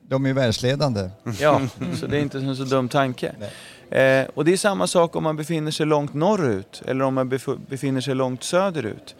[0.00, 1.10] De är ju världsledande.
[1.40, 1.60] Ja,
[2.00, 3.34] så det är inte en så dum tanke.
[3.92, 7.30] Eh, och det är samma sak om man befinner sig långt norrut eller om man
[7.32, 9.14] bef- befinner sig långt söderut.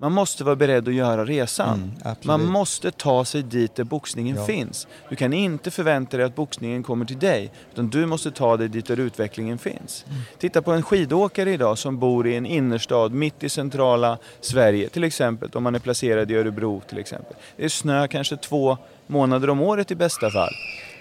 [0.00, 1.92] Man måste vara beredd att göra resan.
[2.04, 4.44] Mm, man måste ta sig dit där boxningen Ja.
[4.44, 4.86] finns.
[5.10, 8.68] Du kan inte förvänta dig att boxningen kommer till dig, utan du måste ta dig
[8.68, 10.04] dit där utvecklingen finns.
[10.08, 10.20] Mm.
[10.38, 15.04] Titta på en skidåkare idag som bor i en innerstad mitt i centrala Sverige, till
[15.04, 17.36] exempel om man är placerad i Örebro till exempel.
[17.56, 20.52] Det är snö kanske två månader om året i bästa fall.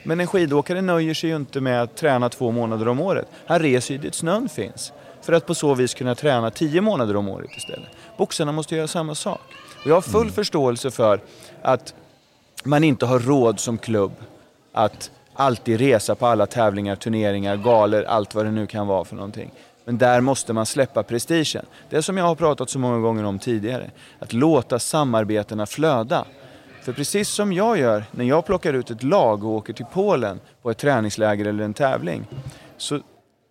[0.03, 3.27] Men en skidåkare nöjer sig ju inte med att träna två månader om året.
[3.45, 4.93] Han reser ju dit snön finns.
[5.21, 7.89] För att på så vis kunna träna tio månader om året istället.
[8.17, 9.41] Boxarna måste göra samma sak.
[9.83, 11.21] Och jag har full förståelse för
[11.61, 11.93] att
[12.63, 14.11] man inte har råd som klubb
[14.73, 19.15] att alltid resa på alla tävlingar, turneringar, galor, allt vad det nu kan vara för
[19.15, 19.51] någonting.
[19.85, 21.65] Men där måste man släppa prestigen.
[21.89, 23.91] Det som jag har pratat så många gånger om tidigare.
[24.19, 26.25] Att låta samarbetena flöda.
[26.87, 30.39] För precis som jag gör när jag plockar ut ett lag och åker till Polen
[30.61, 32.25] på ett träningsläger eller en tävling.
[32.77, 32.99] Så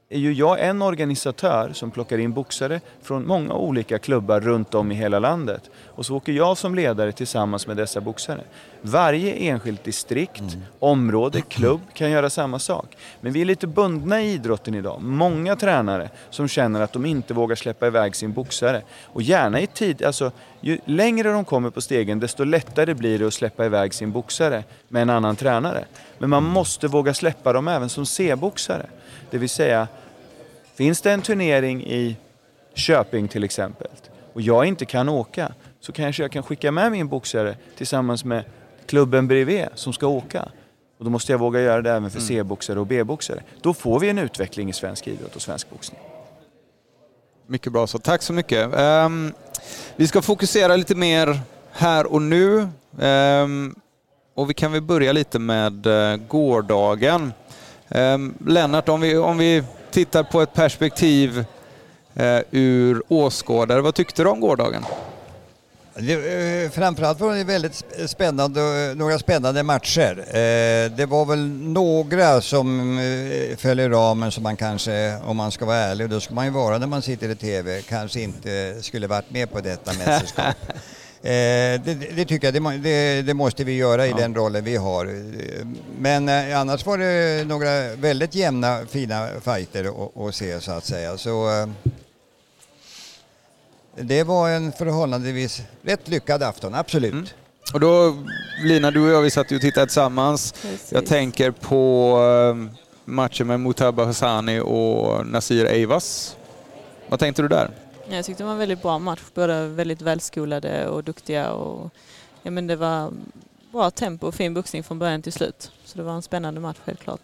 [0.08, 4.92] är ju jag en organisatör som plockar in boxare från många olika klubbar runt om
[4.92, 5.70] i hela landet.
[5.86, 8.40] Och så åker jag som ledare tillsammans med dessa boxare.
[8.82, 12.96] Varje enskilt distrikt, område, klubb kan göra samma sak.
[13.20, 15.02] Men vi är lite bundna i idrotten idag.
[15.02, 18.82] Många tränare som känner att de inte vågar släppa iväg sin boxare.
[19.04, 23.26] Och gärna i tid, alltså ju längre de kommer på stegen desto lättare blir det
[23.26, 25.84] att släppa iväg sin boxare med en annan tränare.
[26.18, 28.86] Men man måste våga släppa dem även som C-boxare.
[29.30, 29.88] Det vill säga,
[30.74, 32.16] finns det en turnering i
[32.74, 33.88] Köping till exempel
[34.32, 38.44] och jag inte kan åka så kanske jag kan skicka med min boxare tillsammans med
[38.86, 40.48] klubben bredvid som ska åka.
[40.98, 43.42] Och då måste jag våga göra det även för C-boxare och B-boxare.
[43.62, 46.00] Då får vi en utveckling i svensk idrott och svensk boxning.
[47.46, 47.98] Mycket bra så.
[47.98, 48.74] Tack så mycket.
[48.74, 49.32] Ehm,
[49.96, 51.40] vi ska fokusera lite mer
[51.72, 52.68] här och nu.
[53.00, 53.74] Ehm,
[54.34, 57.32] och vi kan väl börja lite med uh, gårdagen.
[57.88, 61.44] Um, Lennart, om vi, om vi tittar på ett perspektiv
[62.14, 64.84] eh, ur åskådare, vad tyckte du om gårdagen?
[65.98, 66.12] Det,
[66.64, 70.18] eh, framförallt var det väldigt sp- spännande, några spännande matcher.
[70.28, 72.98] Eh, det var väl några som
[73.58, 76.44] föll i ramen som man kanske, om man ska vara ärlig, och då ska man
[76.44, 80.56] ju vara när man sitter i TV, kanske inte skulle varit med på detta mästerskap.
[81.26, 84.16] Eh, det, det, tycker jag, det, det, det måste vi göra i Ja.
[84.16, 85.08] den rollen vi har.
[85.98, 90.84] Men eh, annars var det några väldigt jämna, fina fighter att- att se så att
[90.84, 91.18] säga.
[91.18, 91.66] Så, eh,
[94.00, 97.12] det var en förhållandevis rätt lyckad afton, absolut.
[97.12, 97.26] Mm.
[97.74, 98.16] Och då,
[98.64, 100.52] Lina, du och jag vi satt ju och tittade tillsammans.
[100.52, 100.92] Precis.
[100.92, 102.18] Jag tänker på
[102.54, 106.36] eh, matchen med Mutaba Hassani och Nasir Eivas.
[107.08, 107.70] Vad tänkte du där?
[108.08, 109.20] Jag tyckte det var en väldigt bra match.
[109.34, 111.50] Båda väldigt välskolade och duktiga.
[111.52, 111.90] Och,
[112.42, 113.12] ja, men det var
[113.72, 115.70] bra tempo och fin boxning från början till slut.
[115.84, 117.20] Så det var en spännande match helt klart.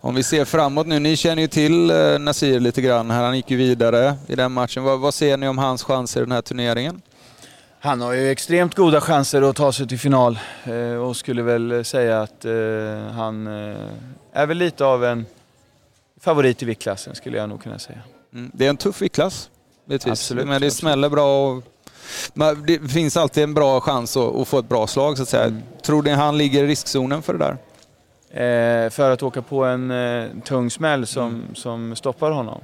[0.00, 3.24] Om vi ser framåt nu, ni känner ju till eh, Nasir lite grann här.
[3.24, 4.84] Han gick ju vidare i den matchen.
[4.84, 7.02] Vad, vad ser ni om hans chanser i den här turneringen?
[7.80, 11.84] Han har ju extremt goda chanser att ta sig till final eh, och skulle väl
[11.84, 12.52] säga att eh,
[13.12, 13.46] han
[14.32, 15.26] är väl lite av en
[16.20, 17.98] favorit i viktklassen skulle jag nog kunna säga.
[18.34, 18.50] Mm.
[18.54, 19.50] Det är en tuff viktklass,
[19.86, 20.12] givetvis.
[20.12, 21.62] Absolut, Men det smäller bra och
[22.34, 25.44] men det finns alltid en bra chans att, få ett bra slag så att säga.
[25.44, 25.62] Mm.
[25.82, 27.56] Tror ni han ligger i riskzonen för det där?
[28.84, 31.54] Eh, för att åka på en eh, tung smäll som, Mm.
[31.54, 32.60] som stoppar honom.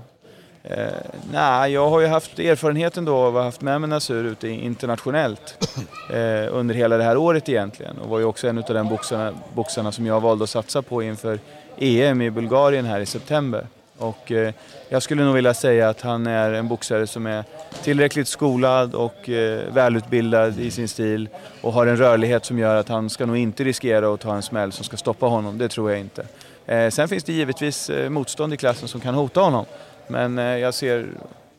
[0.64, 0.86] Eh,
[1.32, 4.48] nej, jag har ju haft erfarenheten då av att ha haft med mig Nasur ute
[4.48, 5.68] internationellt
[6.10, 9.32] eh, under hela det här året egentligen och var ju också en av de boxarna,
[9.54, 11.38] boxarna som jag valde att satsa på inför
[11.78, 13.66] EM i Bulgarien här i september.
[14.02, 14.54] Och eh,
[14.88, 17.44] jag skulle nog vilja säga att han är en boxare som är
[17.82, 21.28] tillräckligt skolad och eh, välutbildad i sin stil
[21.60, 24.42] och har en rörlighet som gör att han ska nog inte riskera att ta en
[24.42, 25.58] smäll som ska stoppa honom.
[25.58, 26.26] Det tror jag inte.
[26.66, 29.64] Eh, sen finns det givetvis eh, motstånd i klassen som kan hota honom.
[30.08, 31.06] Men eh, jag ser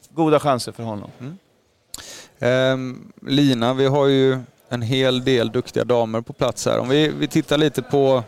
[0.10, 1.10] goda chanser för honom.
[1.20, 1.38] Mm.
[2.40, 6.80] Ehm, Lina, vi har ju en hel del duktiga damer på plats här.
[6.80, 8.24] Om vi, vi tittar lite på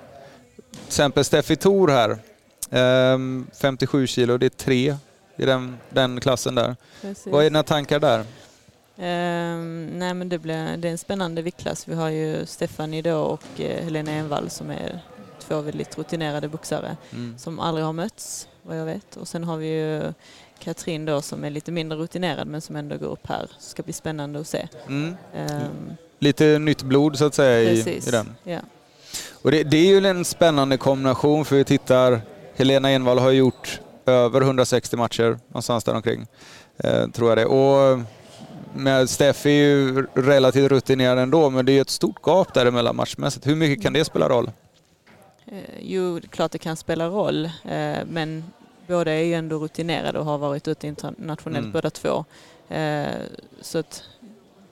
[0.72, 2.18] till exempel Steffi Thor här.
[2.72, 4.96] Ehm, 57 kilo, det är tre
[5.38, 6.76] i den, den klassen där.
[7.02, 7.28] Precis.
[7.28, 8.26] Vad är dina tankar där?
[8.98, 11.88] Ehm, nej men det, blir, det är en spännande viktklass.
[11.88, 15.00] Vi har ju Stephanie då och eh, Helena Envall som är
[15.40, 17.38] två väldigt rutinerade boxare Mm.
[17.38, 19.18] som aldrig har mötts vad jag vet.
[19.18, 20.14] Och sen har vi ju
[20.60, 23.48] Katrin då som är lite mindre rutinerad men som ändå går upp här.
[23.60, 24.68] Så ska bli spännande att se.
[24.88, 25.16] Mm.
[25.36, 28.36] Ehm, Lite nytt blod så att säga i, i den.
[28.44, 28.60] Ja.
[29.42, 32.22] Och det, det är ju en spännande kombination för vi tittar,
[32.56, 36.28] Helena Envall har gjort över 160 matcher någonstans där omkring.
[36.78, 37.46] Eh, tror jag det.
[37.46, 38.00] Och
[38.76, 42.96] med Steffi är ju relativt rutinerad ändå men det är ju ett stort gap däremellan
[42.96, 43.48] matchmässigt.
[43.48, 44.52] Hur mycket kan det spela roll?
[45.46, 48.44] Eh, Jo, det är klart det kan spela roll, eh, men
[48.88, 51.72] båda är ju ändå rutinerade och har varit ute internationellt Mm.
[51.72, 52.26] båda två.
[53.62, 54.04] Så att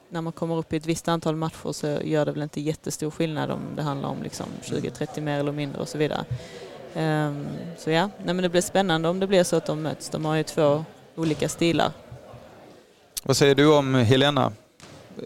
[0.10, 3.12] när man kommer upp i ett visst antal matcher så gör det väl inte jättestor
[3.12, 6.26] skillnad om det handlar om liksom 20-30 mer eller mindre och så vidare.
[6.95, 10.10] Ehm, Så ja, nej men det blir spännande om det blir så att de möts.
[10.10, 11.91] De har ju två olika stilar.
[13.23, 14.51] Vad säger du om Helena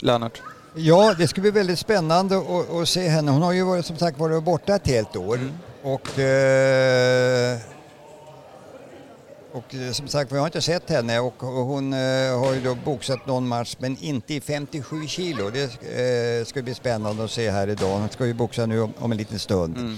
[0.01, 0.41] Lennart?
[0.75, 3.31] Ja, det ska bli väldigt spännande att, att se henne.
[3.31, 5.35] Hon har ju varit, som sagt varit borta ett helt år.
[5.35, 5.53] Mm.
[5.83, 7.57] Och, eh,
[9.51, 12.75] och eh, som sagt, vi har inte sett henne och, hon eh, har ju då
[12.75, 15.49] boxat någon match men inte i 57 kilo.
[15.49, 17.97] Det ska bli spännande att se här idag.
[17.99, 19.77] Hon ska ju boxa nu om, om en liten stund.
[19.77, 19.97] Mm.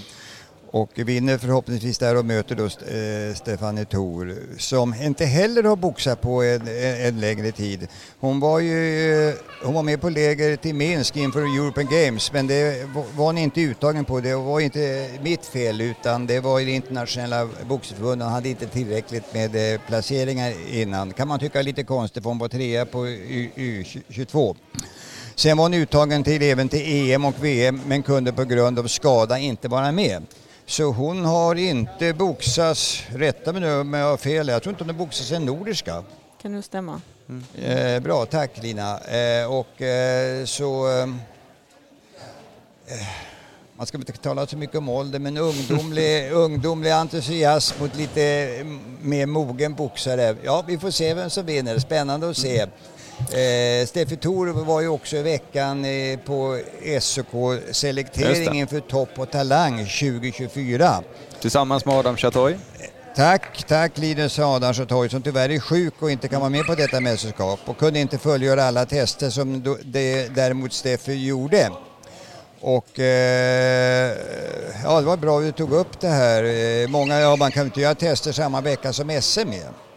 [0.72, 6.22] Och vinner förhoppningsvis där och möter då eh, Stefanie Thor som inte heller har boxat
[6.22, 7.88] på en, en, en längre tid.
[8.20, 12.48] Hon var ju eh, hon var med på lägret i Minsk inför European Games men
[12.48, 14.20] det var- hon inte uttagen på.
[14.20, 18.26] Det var inte mitt fel utan det var det internationella boxningsförbundet.
[18.26, 21.14] Hon hade inte tillräckligt med eh, placeringar innan.
[21.14, 24.56] Kan man tycka är lite konstigt för hon var trea på U- U22.
[25.36, 28.88] Sen var hon uttagen till även till EM och VM men kunde på grund av
[28.88, 30.24] skada inte vara med.
[30.70, 34.84] Så hon har inte boxats, rätta mig nu om jag har fel, jag tror inte
[34.84, 36.04] hon har boxats en nordiska.
[36.42, 37.02] Kan nog stämma.
[37.56, 39.00] Eh, bra, tack Lina.
[39.00, 40.88] Eh, och eh, så...
[40.88, 41.04] Eh,
[42.88, 43.08] eh,
[43.76, 48.24] man ska inte tala så mycket om ålder, men ungdomlig, ungdomlig entusiasm mot lite
[48.62, 50.36] mm, mer mogen boxare.
[50.44, 51.80] Ja, vi får se vem som vinner.
[51.80, 52.68] Spännande att se.
[53.20, 58.58] Eh, Steffi Thor var ju också i veckan eh, på Just SOK-selektering det.
[58.58, 61.04] inför Topp och Talang 2024.
[61.42, 62.56] Tillsammans med Adam Chatoy.
[63.16, 67.00] Tack, tack Linus Adamsson som tyvärr är sjuk och inte kan vara med på detta
[67.00, 71.70] mästerskap och kunde inte fullgöra alla tester som då- det däremot Steffi gjorde.
[72.62, 74.18] Och eh,
[74.84, 76.44] ja, det var bra att du tog upp det här.
[76.44, 79.89] Eh, många, ja man kan inte göra tester samma vecka som SM är.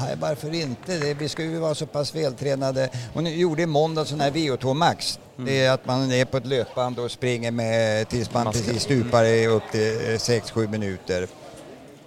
[0.00, 0.98] Nej, varför inte?
[0.98, 2.88] Det, vi ska ju vara så pass vältränade.
[3.14, 5.18] Hon gjorde i måndag sån här VO2 Max.
[5.36, 9.24] Det är att man är på ett löpband och springer med tills man precis stupar
[9.24, 9.80] i upp till
[10.16, 11.28] 6-7 minuter.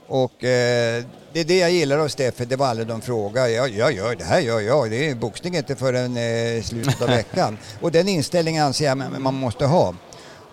[0.07, 3.51] Och eh, det är det jag gillar hos Steffe, det var aldrig de frågade.
[3.51, 7.07] Jag, jag gör det här gör jag, det är boxning inte förrän eh, slutet av
[7.17, 7.57] veckan.
[7.81, 9.95] Och den inställningen anser jag man måste ha.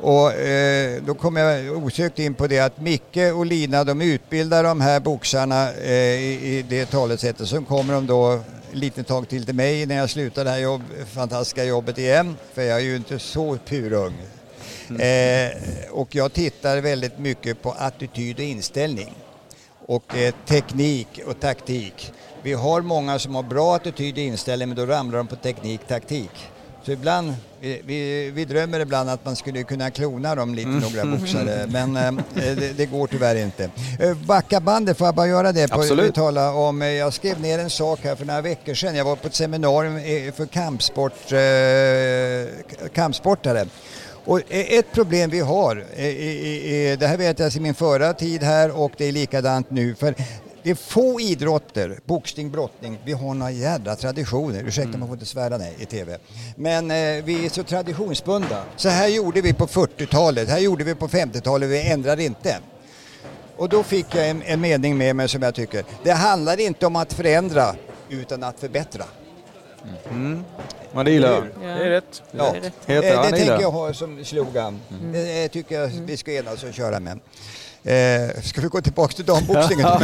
[0.01, 4.65] Och eh, då kommer jag osökt in på det att Micke och Lina de utbildar
[4.65, 7.49] de här boxarna eh, i, i det talesättet.
[7.49, 8.41] Så kommer de då
[8.73, 12.37] lite tag till till mig när jag slutar det här jobb, fantastiska jobbet igen.
[12.55, 14.15] För jag är ju inte så purung.
[14.99, 15.53] Eh,
[15.91, 19.15] och jag tittar väldigt mycket på attityd och inställning.
[19.87, 22.13] Och eh, teknik och taktik.
[22.43, 25.81] Vi har många som har bra attityd och inställning men då ramlar de på teknik,
[25.89, 26.31] taktik.
[26.87, 31.17] Så ibland, vi, vi, vi drömmer ibland att man skulle kunna klona dem lite, några
[31.17, 33.71] boxare, men eh, det, det går tyvärr inte.
[34.01, 35.69] Eh, backa bandet, får jag bara göra det?
[35.69, 36.15] På, Absolut.
[36.15, 38.97] Tala om, eh, jag skrev ner en sak här för några veckor sedan.
[38.97, 43.67] Jag var på ett seminarium eh, för kampsport, eh, kampsportare.
[44.25, 45.75] Och ett problem vi har,
[46.97, 49.95] det här vet jag sedan min förra tid här och det är likadant nu.
[49.95, 50.15] För
[50.67, 54.65] det är få idrotter, boxning, brottning, vi har några jädra traditioner.
[54.67, 56.19] Ursäkta man får inte svära nej i TV.
[56.57, 58.63] Men eh, vi är så traditionsbundna.
[58.77, 62.59] Så här gjorde vi på 40-talet, här gjorde vi på 50-talet, vi ändrar inte.
[63.57, 66.87] Och då fick jag en, en mening med mig som jag tycker, det handlar inte
[66.87, 67.75] om att förändra
[68.09, 69.05] utan att förbättra.
[70.93, 71.45] Men det gillar jag.
[71.61, 72.23] Det är rätt.
[72.33, 72.57] Det Ja.
[72.57, 72.73] är rätt.
[72.87, 73.63] Heter Eh, det tänker jag.
[73.63, 74.81] jag ha som slogan.
[74.91, 75.13] Mm.
[75.13, 77.21] Det eh, tycker jag vi ska enas och köra med.
[77.87, 79.87] Eh, ska vi gå tillbaka till damboxningen?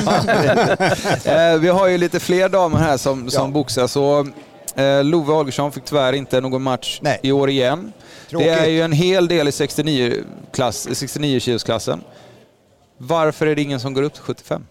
[1.24, 3.52] Eh, vi har ju lite fler damer här som, som Ja.
[3.52, 3.86] boxar.
[3.86, 4.26] Så,
[4.76, 7.20] eh, Love Holgersson fick tyvärr inte någon match Nej.
[7.22, 7.92] i år igen.
[8.30, 8.48] Tråkigt.
[8.48, 10.14] Det är ju en hel del i 69,
[10.54, 12.00] klass, 69 kilosklassen.
[12.98, 14.66] Varför är det ingen som går upp till 75?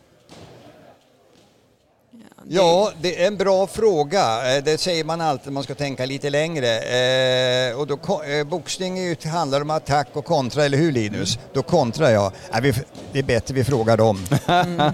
[2.47, 4.55] Ja, det är en bra fråga.
[4.57, 6.77] Eh, Det säger man alltid, man ska tänka lite längre.
[6.79, 11.39] Eh, och då, eh, boxning är ju, handlar om attack och kontra, eller hur Linus?
[11.53, 12.31] Då kontrar jag.
[12.51, 12.73] Nej, vi,
[13.11, 14.19] det är bättre vi frågar dem.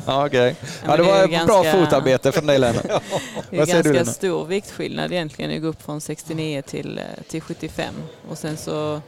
[0.05, 0.55] ja, okej.
[0.81, 2.83] men ja, det var ett bra ganska- fotarbete från dig Lennart.
[3.49, 4.05] Det är Vad du, ganska Lena?
[4.13, 7.93] stor viktskillnad egentligen att gå upp från 69 till, eh, till 75.
[8.29, 9.01] Och sen så,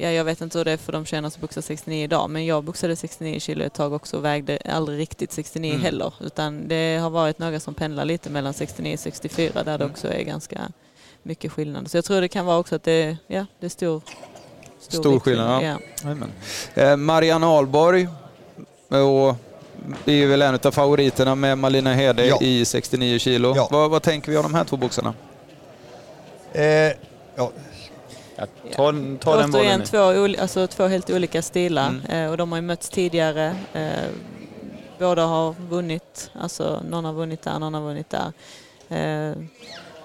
[0.00, 2.46] ja, jag vet inte hur det är för de tjejerna som boxar 69 idag, men
[2.46, 5.82] jag boxade 69 kilo ett tag också och vägde aldrig riktigt 69 Mm.
[5.84, 6.14] heller.
[6.20, 9.90] Utan det har varit några som pendlar lite mellan 69 och 64 där det Mm.
[9.90, 10.60] också är ganska
[11.22, 11.90] mycket skillnad.
[11.90, 14.02] Så jag tror det kan vara också att det, ja, det är stor,
[14.80, 16.32] Stor viktskillnad, skillnad, Jajamän.
[16.74, 18.08] Eh, Marianne Ahlborg
[18.88, 19.36] och
[20.04, 22.38] är ju väl en av favoriterna med Malina Hede Ja.
[22.42, 23.52] i 69 kilo.
[23.56, 23.68] Ja.
[23.70, 25.14] Vad, vad tänker vi om de här två boxarna?
[26.52, 26.64] Eh,
[27.36, 27.52] ja,
[28.38, 32.04] Ja, ta, ta den bollen Återigen två, alltså två helt olika stilar Mm.
[32.24, 33.56] eh, och de har ju mötts tidigare.
[33.72, 33.90] Eh,
[34.98, 38.32] båda har vunnit, alltså någon har vunnit där, någon har vunnit där.
[38.88, 39.36] Eh,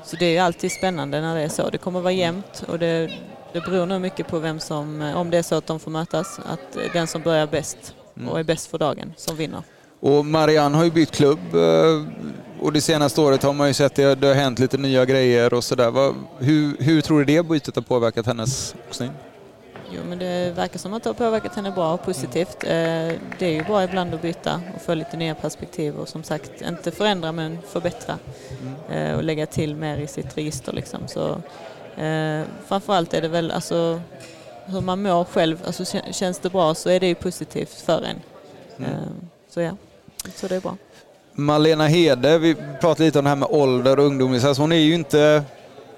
[0.05, 1.69] så det är ju alltid spännande när det är så.
[1.69, 3.11] Det kommer vara jämnt och det,
[3.53, 5.91] det beror nog mycket på vem som, eh, om det är så att de får
[5.91, 8.29] mötas, att eh, den som börjar bäst Mm.
[8.29, 9.63] och är bäst för dagen som vinner.
[10.05, 12.03] Och Marianne har ju bytt klubb eh,
[12.61, 15.05] och det senaste året har man ju sett att det, det har hänt lite nya
[15.05, 16.13] grejer och sådär.
[16.39, 19.11] Hur, hur tror du det bytet har påverkat hennes boxning?
[19.91, 22.63] Jo, men det verkar som att det har påverkat henne bra och positivt.
[22.63, 22.69] Eh,
[23.39, 26.51] Det är ju bra ibland att byta och få lite nya perspektiv och som sagt
[26.67, 28.17] inte förändra men förbättra
[28.89, 30.73] eh, och lägga till mer i sitt register.
[30.73, 30.99] Liksom.
[31.07, 31.41] Så,
[32.67, 34.01] framförallt är det väl alltså,
[34.65, 35.57] hur man mår själv.
[35.65, 38.21] Alltså, kä- känns det bra så är det ju positivt för en.
[38.85, 38.91] Eh,
[39.49, 39.71] Så ja,
[40.35, 40.77] så det är bra.
[41.33, 44.59] Malena Hede, vi pratade lite om det här med ålder och ungdomsinsats.
[44.59, 45.43] Hon är ju inte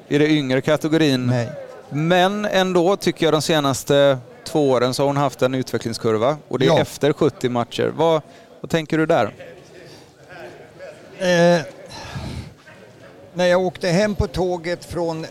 [0.07, 1.27] i den yngre kategorin.
[1.27, 1.49] nej.
[1.89, 6.59] Men ändå tycker jag de senaste två åren så har hon haft en utvecklingskurva och
[6.59, 6.79] det är Ja.
[6.79, 7.91] efter 70 matcher.
[7.95, 8.21] Vad,
[8.61, 9.33] vad tänker du där?
[11.19, 11.61] Eh,
[13.33, 15.25] när jag åkte hem på tåget från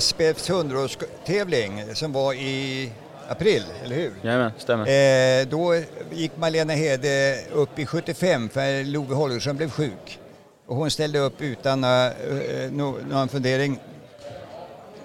[0.00, 2.92] SPFs 100-årstävling som var i
[3.28, 4.12] april, eller hur?
[4.22, 5.40] Jajamän, stämmer.
[5.40, 5.74] Eh, då
[6.12, 10.18] gick Malena Hede upp i 75 för Love Holgersson blev sjuk.
[10.66, 12.10] Och hon ställde upp utan uh,
[12.70, 13.78] no, någon fundering.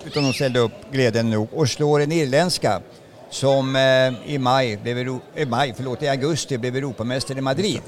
[0.05, 2.81] Utan hon ställde upp glädjande nog och slår en irländska
[3.29, 7.81] som uh, i maj, blev i, maj förlåt, i augusti blev Europamästare i Madrid.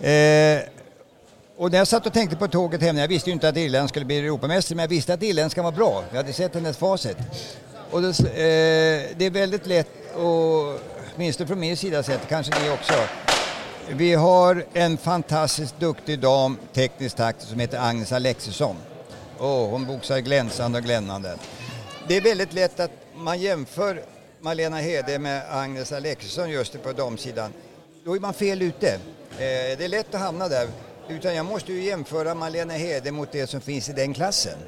[0.00, 0.74] Uh,
[1.56, 3.88] och när jag satt och tänkte på tåget hem, jag visste ju inte att Irland
[3.88, 6.04] skulle bli Europamästare, men jag visste att irländskan var bra.
[6.10, 7.16] Jag hade sett hennes facit.
[7.90, 12.70] Och det, eh, det är väldigt lätt, att åtminstone från min sida sett, kanske ni
[12.70, 12.94] också.
[13.88, 18.76] Vi har en fantastiskt duktig dam, tekniskt taktiskt, som heter Agnes Alexisson.
[19.38, 21.36] Oh, hon boxar glänsande och glännande.
[22.08, 24.02] Det är väldigt lätt att man jämför
[24.40, 27.52] Malena Hede med Agnes Alexisson just på damsidan.
[28.04, 28.88] Då är man fel ute.
[28.88, 28.98] Eh,
[29.78, 30.68] det är lätt att hamna där.
[31.08, 34.58] Utan jag måste ju jämföra Malena Hede mot det som finns i den klassen.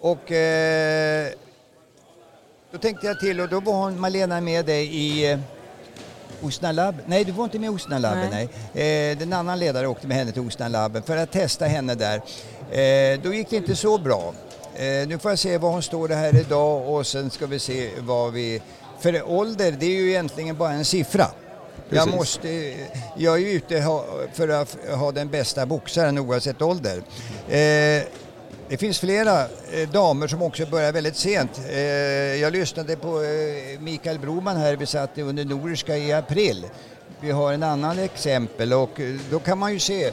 [0.00, 1.28] Och eh,
[2.72, 5.38] då tänkte jag till och då var hon, Malena med dig i, eh,
[6.42, 6.94] Osnalab.
[7.06, 8.48] Nej, du var inte med Osnalabben, nej.
[8.72, 9.12] nej.
[9.12, 12.16] Eh, en annan ledare åkte med henne till Osnalabben för att testa henne där.
[12.70, 14.34] Eh, då gick det inte så bra.
[14.74, 17.90] Eh, nu får jag se var hon står här idag och sen ska vi se
[17.98, 18.62] vad vi...
[19.00, 21.26] För ålder, det är ju egentligen bara en siffra.
[21.90, 22.74] Jag, måste,
[23.16, 23.82] jag är ju ute
[24.32, 27.02] för att ha den bästa boxaren oavsett ålder.
[27.48, 28.02] Eh,
[28.68, 29.40] det finns flera
[29.72, 31.60] eh, damer som också börjar väldigt sent.
[31.70, 31.78] Eh,
[32.36, 36.66] jag lyssnade på eh, Mikael Broman här, vi satt under Nordiska i april.
[37.20, 40.12] Vi har en annan exempel och eh, då kan man ju se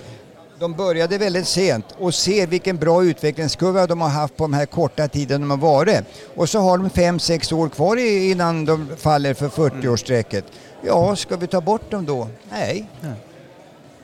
[0.60, 4.66] de började väldigt sent och se vilken bra utvecklingskurva de har haft på den här
[4.66, 6.00] korta tiden de har varit.
[6.36, 7.98] Och så har de fem sex år kvar
[8.32, 10.44] innan de faller för 40-årsstrecket.
[10.82, 12.28] Ja, ska vi ta bort dem då?
[12.52, 12.88] Nej.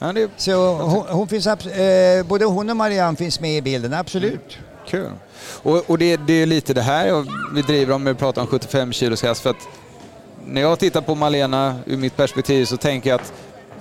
[0.02, 0.32] Ja, det...
[0.38, 4.58] Så hon, hon finns, eh, både hon och Marianne finns med i bilden, absolut.
[4.58, 4.66] Mm.
[4.88, 5.12] Kul.
[5.64, 8.48] Och, och det, det, är lite det här vi driver om när vi pratar om
[8.48, 9.68] 75 kilos för att
[10.46, 13.34] när jag tittar på Malena ur mitt perspektiv så tänker jag att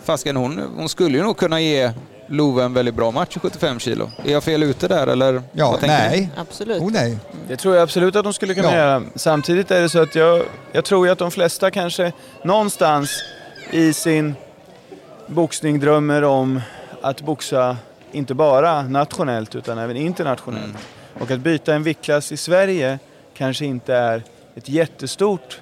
[0.05, 1.93] fasken hon, hon skulle ju nog kunna ge
[2.27, 4.11] Love en väldigt bra match i 75 kilo.
[4.25, 5.43] Är jag fel ute där eller?
[5.53, 6.31] Ja, nej.
[6.37, 6.83] Absolut.
[6.83, 7.19] Oh, nej.
[7.49, 8.77] Det tror jag absolut att de skulle kunna ja.
[8.77, 9.03] göra.
[9.15, 10.43] Samtidigt är det så att jag,
[10.73, 12.13] jag tror ju att de flesta kanske
[12.45, 13.11] någonstans
[13.71, 14.35] i sin
[15.31, 16.61] boxning drömmer om
[17.01, 17.77] att boxa
[18.13, 20.65] inte bara nationellt utan även internationellt.
[20.65, 21.23] Mm.
[21.23, 22.99] Och att byta en viktklass i Sverige
[23.35, 24.23] kanske inte är
[24.55, 25.61] ett jättestort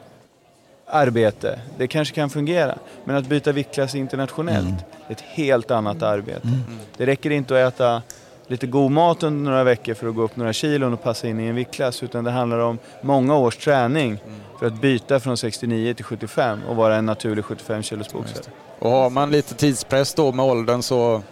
[0.87, 1.61] arbete.
[1.79, 2.79] Det kanske kan fungera.
[3.05, 4.81] Men att byta viktklass internationellt mm.
[5.09, 6.49] är ett helt annat arbete.
[6.49, 6.79] Mm.
[6.97, 8.03] Det räcker inte att äta
[8.49, 11.41] lite god mat under några veckor för att gå upp några kilon och passa in
[11.41, 12.03] i en viktklass.
[12.03, 14.19] Utan det handlar om många års träning
[14.59, 18.45] för att byta från 69 till 75 och vara en naturlig 75 kilos boxare.
[18.79, 21.23] Och har man lite tidspress då med åldern så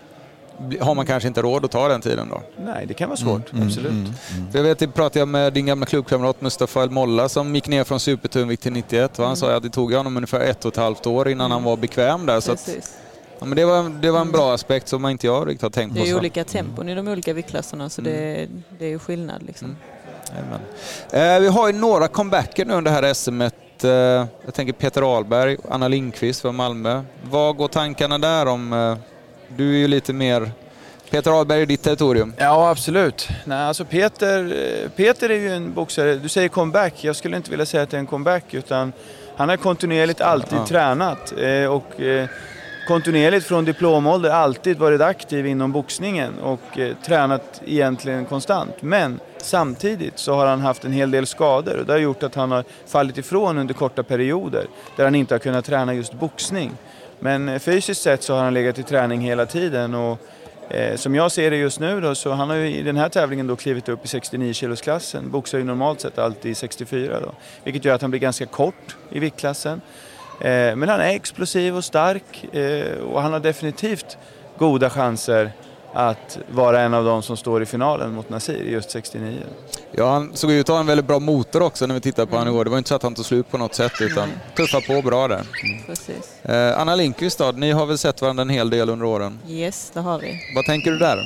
[0.81, 2.43] har man kanske inte råd att ta den tiden då?
[2.65, 3.53] Nej, det kan vara svårt.
[3.53, 3.93] Mm, absolut.
[3.93, 4.47] Mm, mm.
[4.53, 7.85] Jag vet, jag pratade jag med din gamla klubbkamrat Mustafa El Molla som gick ner
[7.85, 10.77] från supertungvikt till 91 och han sa att det tog honom ungefär ett och ett
[10.77, 12.41] halvt år innan han var bekväm där.
[12.41, 12.69] Så att,
[13.39, 15.93] ja, men det, var, det var en bra aspekt som inte jag riktigt har tänkt
[15.93, 15.99] på.
[15.99, 19.43] Det är ju olika tempon i de olika viktklasserna så det, det är ju skillnad
[19.43, 19.77] liksom.
[21.11, 23.85] Eh, vi har ju några comebacker nu under det här SMet.
[23.85, 23.91] Eh,
[24.45, 27.03] jag tänker Peter Ahlberg, Anna Lindqvist från Malmö.
[27.23, 28.97] Vad går tankarna där om eh,
[29.57, 30.51] du är ju lite mer...
[31.11, 32.35] Peter Ahlberg är ditt territorium.
[32.39, 33.29] Ja, absolut.
[33.45, 37.67] Nej, alltså Peter, Peter är ju en boxare, du säger comeback, jag skulle inte vilja
[37.67, 38.93] säga att det är en comeback utan
[39.37, 40.67] han har kontinuerligt alltid ja.
[40.67, 42.29] tränat eh, och eh,
[42.87, 48.83] kontinuerligt från diplomålder alltid varit aktiv inom boxningen och eh, tränat egentligen konstant.
[48.83, 52.35] Men samtidigt så har han haft en hel del skador och det har gjort att
[52.35, 54.67] han har fallit ifrån under korta perioder
[54.97, 56.73] där han inte har kunnat träna just boxning.
[57.21, 60.19] Men eh, fysiskt sett så har han legat i träning hela tiden och
[60.69, 63.09] eh, som jag ser det just nu då, så han har ju i den här
[63.09, 65.31] tävlingen då klivit upp i 69 kilosklassen.
[65.31, 67.35] Boxar ju normalt sett alltid i 64 då.
[67.65, 69.81] Vilket gör att han blir ganska kort i viktklassen.
[70.41, 74.19] Eh, men han är explosiv och stark eh, och han har definitivt
[74.59, 75.53] goda chanser
[75.97, 79.39] att vara en av de som står i finalen mot Nasir i just 69.
[79.93, 82.37] Ja, han såg ut att ha en väldigt bra motor också när vi tittade på
[82.37, 82.41] mm.
[82.41, 82.65] honom igår.
[82.65, 85.29] Det var inte så att han tog slut på något sätt utan tuffa på bra
[85.29, 85.43] där.
[85.63, 86.71] Mm.
[86.73, 89.39] Eh, Anna Lindqvist då, ni har väl sett varandra en hel del under åren?
[89.49, 90.41] Yes, det har vi.
[90.55, 91.19] Vad tänker du där?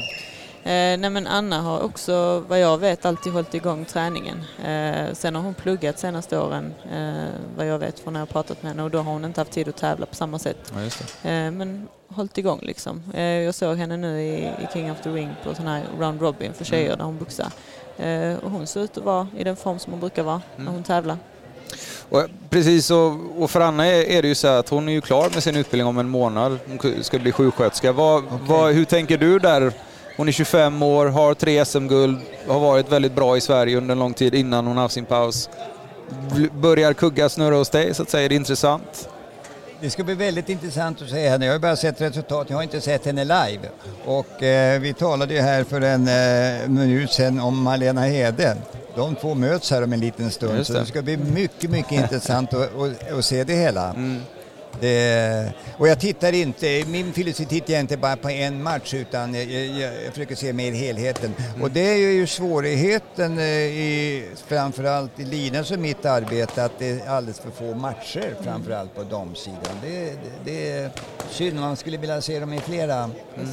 [0.63, 4.45] Eh, nej men Anna har också, vad jag vet, alltid hållit igång träningen.
[4.65, 8.63] Eh, sen har hon pluggat senaste åren, eh, vad jag vet från när jag pratat
[8.63, 10.73] med henne och då har hon inte haft tid att tävla på samma sätt.
[10.75, 13.03] Ja, eh, men hållit igång liksom.
[13.15, 16.23] Eh, jag såg henne nu i, i, King of the Ring på sån här round
[16.23, 16.99] robin för tjejer mm.
[16.99, 17.51] där hon boxar.
[17.97, 20.65] Eh, och hon ser ut att vara i den form som hon brukar vara mm.
[20.65, 21.17] när hon tävlar.
[22.09, 25.01] Och precis, och, och för Anna är, är, det ju så att hon är ju
[25.01, 26.59] klar med sin utbildning om en månad.
[26.67, 27.93] Hon ska bli sjuksköterska.
[27.93, 28.39] Vad, okay.
[28.47, 29.73] vad, hur tänker du där?
[30.21, 32.19] Hon är 25 år, har tre SM-guld,
[32.49, 35.49] har varit väldigt bra i Sverige under en lång tid innan hon haft sin paus.
[36.53, 39.09] Börjar kugga snurra hos dig så att säga, är det intressant?
[39.81, 41.47] Det ska bli väldigt intressant att se henne.
[41.47, 43.69] Jag har bara sett resultat, jag har inte sett henne live.
[44.05, 48.57] Och eh, vi talade ju här för en eh, minut sedan om Malena Hede.
[48.97, 50.65] De två möts här om en liten stund det.
[50.65, 53.91] så det ska bli mycket, mycket intressant att, att, att, se det hela.
[53.91, 54.21] Mm.
[54.81, 59.35] Det, och jag tittar inte, min filosofi tittar jag inte bara på en match utan
[59.35, 61.35] jag, jag, jag försöker se mer helheten.
[61.39, 61.63] Mm.
[61.63, 66.91] Och det är ju svårigheten eh, i, framförallt i Linas och mitt arbete att det
[66.91, 69.77] är alldeles för få matcher framförallt på damsidan.
[69.83, 70.15] Det, det,
[70.45, 70.91] det är
[71.31, 73.49] synd, man skulle vilja se dem i flera, mm.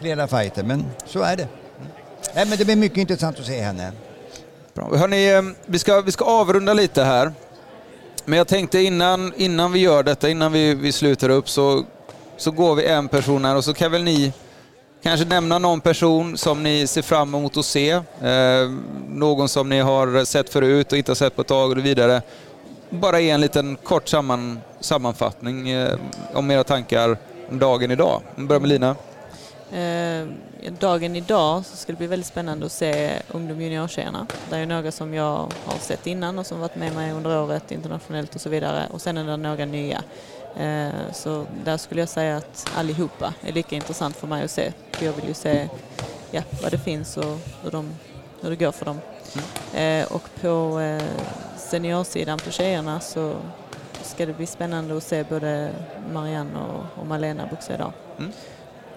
[0.00, 1.48] flera fighter men så är det.
[2.34, 3.92] Nej, men det blir mycket intressant att se henne.
[4.74, 4.96] Bra.
[4.96, 7.32] Hörrni, eh, vi ska, vi ska avrunda lite här.
[8.24, 11.84] Men jag tänkte innan, innan vi gör detta, innan vi, vi slutar upp, så,
[12.36, 14.32] så går vi en person här och så kan väl ni
[15.02, 17.90] kanske nämna någon person som ni ser fram emot att se.
[17.90, 18.70] Eh,
[19.08, 22.22] någon som ni har sett förut och inte har sett på ett tag och vidare.
[22.90, 25.98] bara ge en liten kort samman, sammanfattning eh,
[26.34, 27.16] om era tankar
[27.50, 28.22] om dagen idag.
[28.34, 28.96] Vi börjar med Lina.
[29.72, 30.26] Eh,
[30.78, 34.26] dagen idag så ska det bli väldigt spännande att se ungdom juniortjejerna.
[34.50, 37.72] Det är några som jag har sett innan och som varit med mig under året
[37.72, 38.86] internationellt och så vidare.
[38.90, 40.02] Och sen är det några nya.
[40.56, 44.72] Eh, så där skulle jag säga att allihopa är lika intressant för mig att se.
[44.90, 45.68] För jag vill ju se
[46.30, 47.90] ja, vad det finns och hur, de,
[48.40, 49.00] hur det går för dem.
[49.74, 50.80] Eh, och på
[51.56, 53.34] seniorsidan på tjejerna så
[54.02, 55.70] ska det bli spännande att se både
[56.12, 57.92] Marianne och, och Malena boxa idag.
[58.18, 58.32] Mm.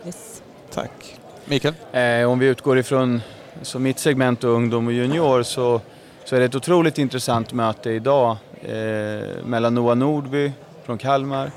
[0.06, 0.42] Yes.
[0.74, 1.20] Tack.
[1.46, 1.74] Mikael?
[1.92, 3.22] Eh, om vi utgår ifrån
[3.62, 5.82] så mitt segment och ungdom och junior så,
[6.26, 10.52] så är det ett otroligt intressant möte idag eh, mellan Noah Nordby
[10.84, 11.52] från Kalmar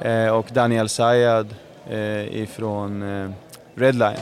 [0.00, 1.54] eh, och Daniel Sayad
[1.90, 3.30] eh, ifrån eh,
[3.74, 4.16] Redline.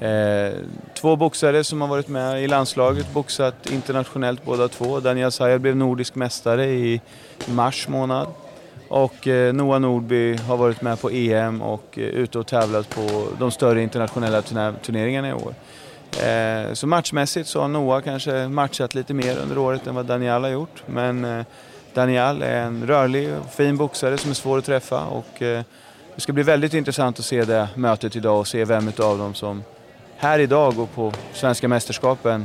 [0.00, 0.52] Eh,
[0.94, 5.00] två boxare som har varit med i landslaget, boxat internationellt båda två.
[5.00, 7.00] Daniel Sayad blev nordisk mästare i
[7.46, 8.26] mars månad.
[8.88, 13.26] Och eh, Noah Nordby har varit med på EM och eh, ute och tävlat på
[13.38, 14.42] de större internationella
[14.82, 15.54] turneringarna i år.
[16.22, 20.42] Eh, så matchmässigt så har Noah kanske matchat lite mer under året än vad Daniel
[20.42, 20.82] har gjort.
[20.86, 21.44] Men eh,
[21.94, 26.32] Daniel är en rörlig och fin boxare som är svår att träffa och det ska
[26.32, 29.62] bli väldigt intressant att se det mötet idag och se vem av dem som
[30.16, 32.44] här idag och på svenska mästerskapen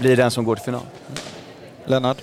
[0.00, 0.82] blir den som går till final.
[1.84, 2.16] Lennart?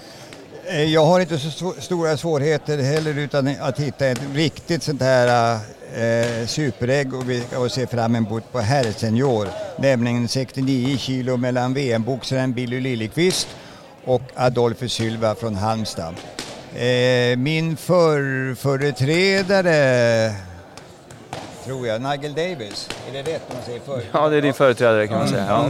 [0.69, 5.01] Eh, Jag har inte så sto- stora svårigheter heller utan att hitta ett riktigt sånt
[5.01, 5.53] här
[5.95, 9.47] eh, superägg och vi och se fram emot på herrsenior.
[9.77, 13.47] Nämligen 69 kilo mellan VM-boxaren Billy Liljeqvist
[14.05, 16.15] och Adolfo Sylva från Halmstad.
[16.75, 20.33] Eh, min för, företrädare
[21.65, 22.89] tror jag, Nigel Davis.
[23.09, 24.01] Är det rätt om man säger för?
[24.11, 25.45] Ja, det är din företrädare kan man säga.
[25.49, 25.69] Ja.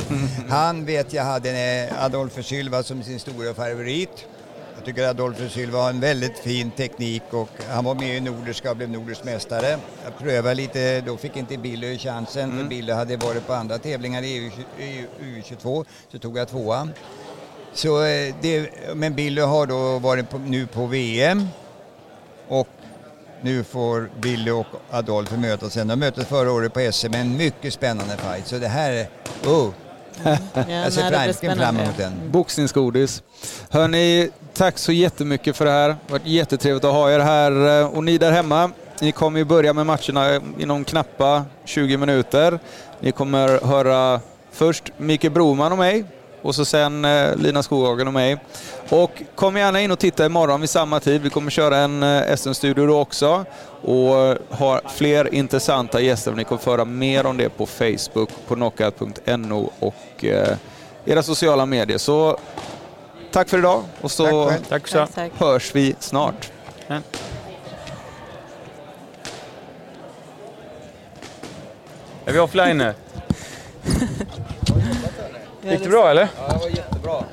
[0.50, 4.26] Han vet jag hade en Adolfo Sylva som sin stora favorit.
[4.80, 8.72] Jag tycker Adolfo Sylva har en väldigt fin teknik och han var med i Nordiska
[8.72, 9.80] och blev nordisk mästare.
[10.04, 14.22] Jag prövade lite, då fick inte Billy chansen för Billy hade varit på andra tävlingar
[14.22, 16.92] i EU, EU, U22 så tog jag tvåan.
[17.74, 21.48] Så, eh, det, men Billy har då varit på, nu på VM
[22.48, 22.68] och
[23.42, 25.88] nu får Billy och Adolfo mötas sen.
[25.88, 28.48] De möttes förra året på SM, en mycket spännande fight.
[28.48, 29.10] Så det här är,
[29.46, 29.70] oh,
[30.24, 30.38] Ja,
[30.70, 32.14] jag ser verkligen fram emot den.
[32.32, 33.24] Boxningsgodis.
[33.70, 35.88] Hörni, tack så jättemycket för det här.
[35.90, 37.86] Det har varit jättetrevligt att ha er här.
[37.98, 42.60] Och ni där hemma, ni kommer ju börja med matcherna inom knappa 20 minuter.
[43.00, 44.20] Ni kommer höra
[44.52, 46.06] först Mikael Broman och mig
[46.42, 48.38] och så sen eh, Lina Skoghagen och mig.
[48.90, 51.22] Och kom gärna in och titta imorgon vid samma tid.
[51.22, 53.46] Vi kommer köra en eh, SM-studio då också
[53.82, 56.32] och eh, har fler intressanta gäster.
[56.32, 60.58] Ni kommer föra mer om det på Facebook, på knockout.no och eh,
[61.06, 61.98] era sociala medier.
[61.98, 62.38] Så
[63.32, 64.64] tack för idag och så Tack själv.
[64.70, 65.32] Tack så Tack, tack.
[65.38, 66.52] hörs vi snart.
[72.26, 72.94] Är vi offline nu?
[75.70, 76.28] Gick det bra eller?
[76.48, 77.24] Ja, det var jättebra.